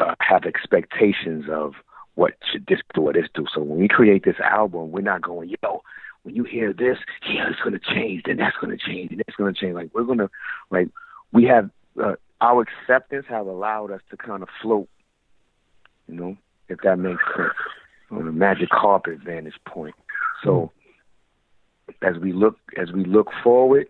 [0.00, 1.74] uh, have expectations of
[2.14, 3.46] what should this do or this do.
[3.54, 5.82] So when we create this album, we're not going, yo,
[6.22, 6.98] when you hear this,
[7.28, 9.74] yeah, it's gonna change, then that's gonna change, and that's gonna change.
[9.74, 10.30] Like we're gonna,
[10.70, 10.88] like
[11.32, 11.70] we have
[12.02, 14.88] uh, our acceptance have allowed us to kind of float,
[16.06, 16.36] you know,
[16.68, 17.52] if that makes sense,
[18.10, 19.94] on a magic carpet vantage point.
[20.44, 20.70] So
[22.02, 23.88] as we look as we look forward,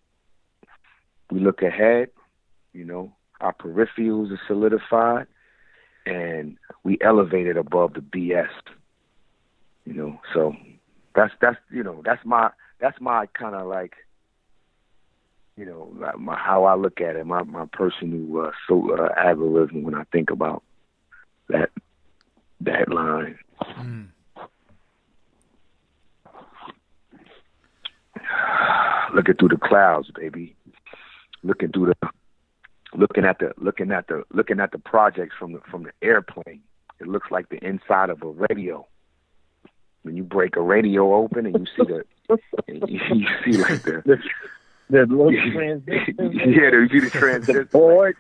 [1.30, 2.08] we look ahead.
[2.72, 5.26] You know, our peripherals are solidified,
[6.06, 8.48] and we elevated above the BS.
[9.84, 10.54] You know, so
[11.14, 12.50] that's that's you know that's my
[12.80, 13.94] that's my kind of like
[15.56, 19.82] you know my, how I look at it, my my personal uh, so uh, algorithm
[19.82, 20.62] when I think about
[21.48, 21.70] that
[22.60, 23.38] that line.
[23.78, 24.08] Mm.
[29.14, 30.56] Looking through the clouds, baby.
[31.42, 32.08] Looking through the
[32.94, 36.62] looking at the looking at the looking at the projects from the from the airplane.
[37.00, 38.86] It looks like the inside of a radio.
[40.02, 42.04] When you break a radio open and you see the
[42.68, 46.16] you, you see like the the, the little transition.
[46.18, 47.68] yeah, you see the transition.
[47.72, 48.16] board.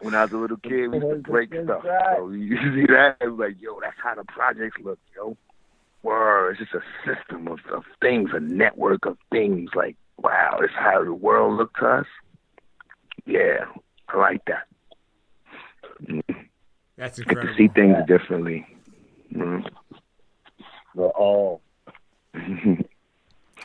[0.00, 1.82] when I was a little kid, we used to break stuff.
[2.16, 5.36] So you see that, it was like, yo, that's how the projects look, yo.
[6.04, 9.70] Word, it's just a system of, of things, a network of things.
[9.74, 12.06] Like, wow, it's how the world look to us.
[13.26, 13.64] Yeah,
[14.08, 14.68] I like that.
[16.96, 17.48] That's incredible.
[17.48, 18.06] Get to see things yeah.
[18.06, 18.66] differently.
[19.34, 19.68] Mm.
[21.06, 21.60] All.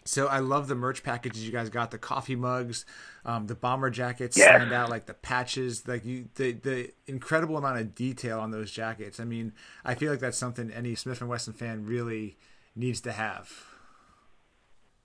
[0.03, 1.91] so I love the merch packages you guys got.
[1.91, 2.85] The coffee mugs,
[3.25, 4.47] um, the bomber jackets yes.
[4.47, 5.87] stand out like the patches.
[5.87, 9.19] Like you, the the incredible amount of detail on those jackets.
[9.19, 9.53] I mean,
[9.83, 12.37] I feel like that's something any Smif-N-Wessun fan really
[12.75, 13.51] needs to have.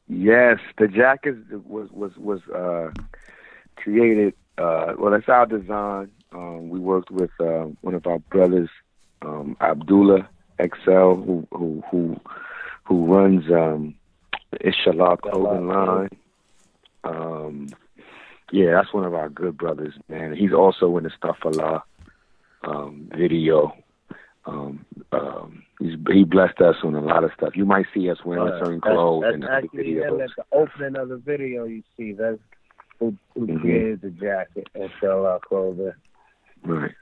[0.09, 2.91] Yes, the jacket was was was uh,
[3.77, 6.11] created uh, well, that's our design.
[6.33, 8.69] Um, we worked with uh, one of our brothers,
[9.23, 10.29] um, Abdullah
[10.61, 12.21] XL, who who who,
[12.85, 13.95] who runs um,
[14.61, 16.11] Inshallah clothing line.
[17.05, 17.69] Um,
[18.51, 20.35] yeah, that's one of our good brothers, man.
[20.35, 21.83] He's also in the Stuff Allah
[22.65, 23.75] um, video.
[24.47, 27.55] Um, um, he's, he blessed us on a lot of stuff.
[27.55, 30.19] You might see us wearing uh, certain clothes that's, in the videos.
[30.19, 31.65] That's the opening of the video.
[31.65, 32.39] You see that's
[32.99, 33.59] who, who mm-hmm.
[33.59, 35.93] created the jacket and sell our clothing.
[36.65, 36.95] Right.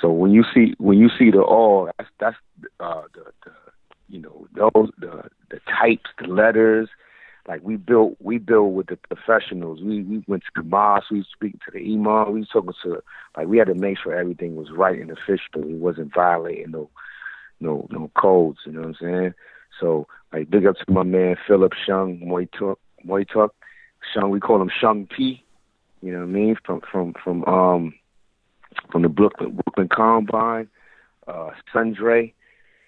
[0.00, 2.36] So when you see when you see the all, that's that's
[2.80, 3.52] uh, the, the
[4.08, 6.88] you know those the the types, the letters.
[7.46, 9.80] Like we built we built with the professionals.
[9.82, 11.04] We we went to Kamas.
[11.10, 12.32] We was speaking to the imam.
[12.32, 13.02] We talking to
[13.36, 15.62] like we had to make sure everything was right and official.
[15.62, 16.88] We wasn't violating no
[17.60, 18.60] no no codes.
[18.64, 19.34] You know what I'm saying?
[19.78, 22.76] So like big up to my man Philip Shung Moituk
[23.06, 23.50] Moituk
[24.12, 25.44] Shung, we call him Shung P.
[26.02, 26.56] You know what I mean?
[26.64, 27.94] From from from um
[28.90, 30.68] from the Brooklyn Brooklyn Combine,
[31.26, 32.32] uh Sundre.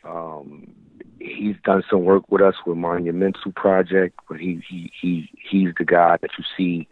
[0.05, 0.74] Um
[1.18, 5.84] he's done some work with us with Monumental Project, but he he he he's the
[5.84, 6.89] guy that you see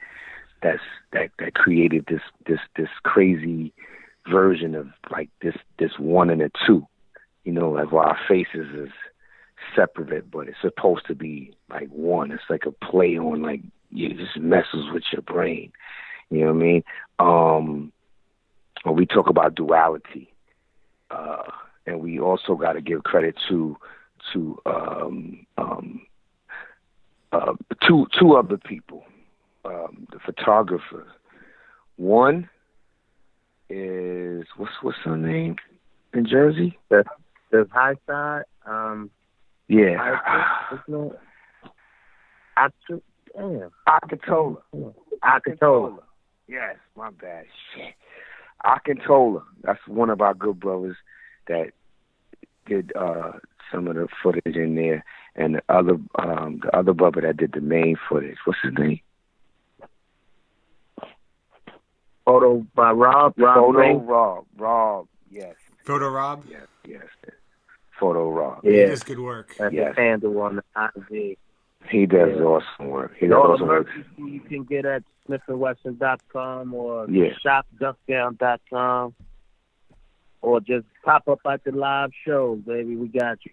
[0.63, 0.83] that's
[1.13, 3.73] that that created this this this crazy
[4.31, 6.87] version of like this this one and a two.
[7.45, 8.91] You know, like our faces is
[9.77, 12.31] separate, but it's supposed to be like one.
[12.31, 13.61] It's like a play on like
[13.93, 15.73] it just messes with your brain.
[16.31, 16.83] You know what I mean?
[17.19, 17.93] Um,
[18.85, 20.33] when we talk about duality,
[21.11, 21.43] uh,
[21.87, 23.77] and we also got to give credit to
[24.33, 26.07] to um, um,
[27.33, 27.55] uh,
[27.87, 29.05] two two other people,
[29.65, 31.07] um, the photographer.
[31.97, 32.49] One
[33.69, 35.57] is what's what's her name
[36.13, 36.79] in Jersey?
[36.91, 37.05] The
[37.51, 38.45] the high side.
[38.67, 39.11] Um,
[39.69, 39.97] yeah.
[42.57, 43.03] I, took
[43.37, 43.71] Damn.
[43.89, 44.59] Akatola.
[45.25, 45.99] Akatola.
[46.47, 47.45] Yes, my bad.
[47.75, 47.95] Shit.
[48.65, 49.43] Akintola.
[49.63, 50.97] That's one of our good brothers
[51.49, 51.71] that
[52.67, 53.33] did uh
[53.71, 55.05] some of the footage in there
[55.37, 58.37] and the other um the other brother that did the main footage.
[58.45, 59.01] What's his name?
[62.25, 63.35] Photo by Rob.
[63.37, 63.95] Rob Photo Ray.
[63.95, 64.47] Rob.
[64.57, 65.09] Rob.
[65.31, 65.55] Yes.
[65.85, 66.45] Photo Rob.
[66.49, 66.67] Yes.
[66.87, 67.03] Yes.
[68.01, 68.65] Photo Rob.
[68.65, 68.71] Yeah.
[68.73, 69.55] It is good work.
[69.59, 69.95] That's yes.
[69.97, 71.39] handle on the IG.
[71.91, 72.43] He does Yeah.
[72.45, 73.13] awesome work.
[73.19, 73.87] He does All awesome work.
[74.17, 77.33] you can get at SmifNWessun.com or Yeah.
[77.45, 79.15] ShopDuckdown.com.
[80.43, 82.97] Or just pop up at the live shows, baby.
[82.97, 83.53] We got you.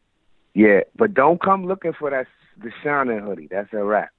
[0.53, 2.27] Yeah, but don't come looking for that
[2.61, 3.47] the Shining hoodie.
[3.49, 4.09] That's a wrap.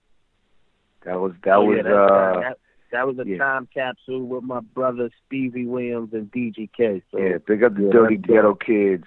[1.05, 2.59] That was that Oh, was yeah, that, uh that,
[2.93, 3.37] that was a yeah.
[3.37, 7.03] time capsule with my brother Stevie Williams and DGK.
[7.11, 9.05] So yeah, big up the yeah, dirty ghetto kids.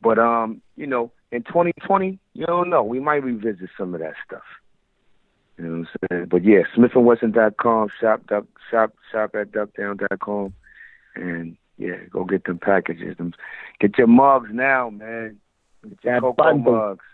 [0.00, 2.82] But um, you know, in 2020, you don't know.
[2.82, 4.42] We might revisit some of that stuff.
[5.58, 6.26] You know what I'm saying?
[6.30, 10.54] But yeah, SmifNWessun.com, shop duck, shop shop at duckdown.com,
[11.14, 13.16] and yeah, go get them packages.
[13.16, 13.34] Them,
[13.80, 15.38] get your mugs now, man.
[15.82, 16.72] Get your That cocoa bundle.
[16.72, 17.04] mugs.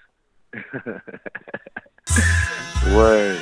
[2.94, 3.40] Word.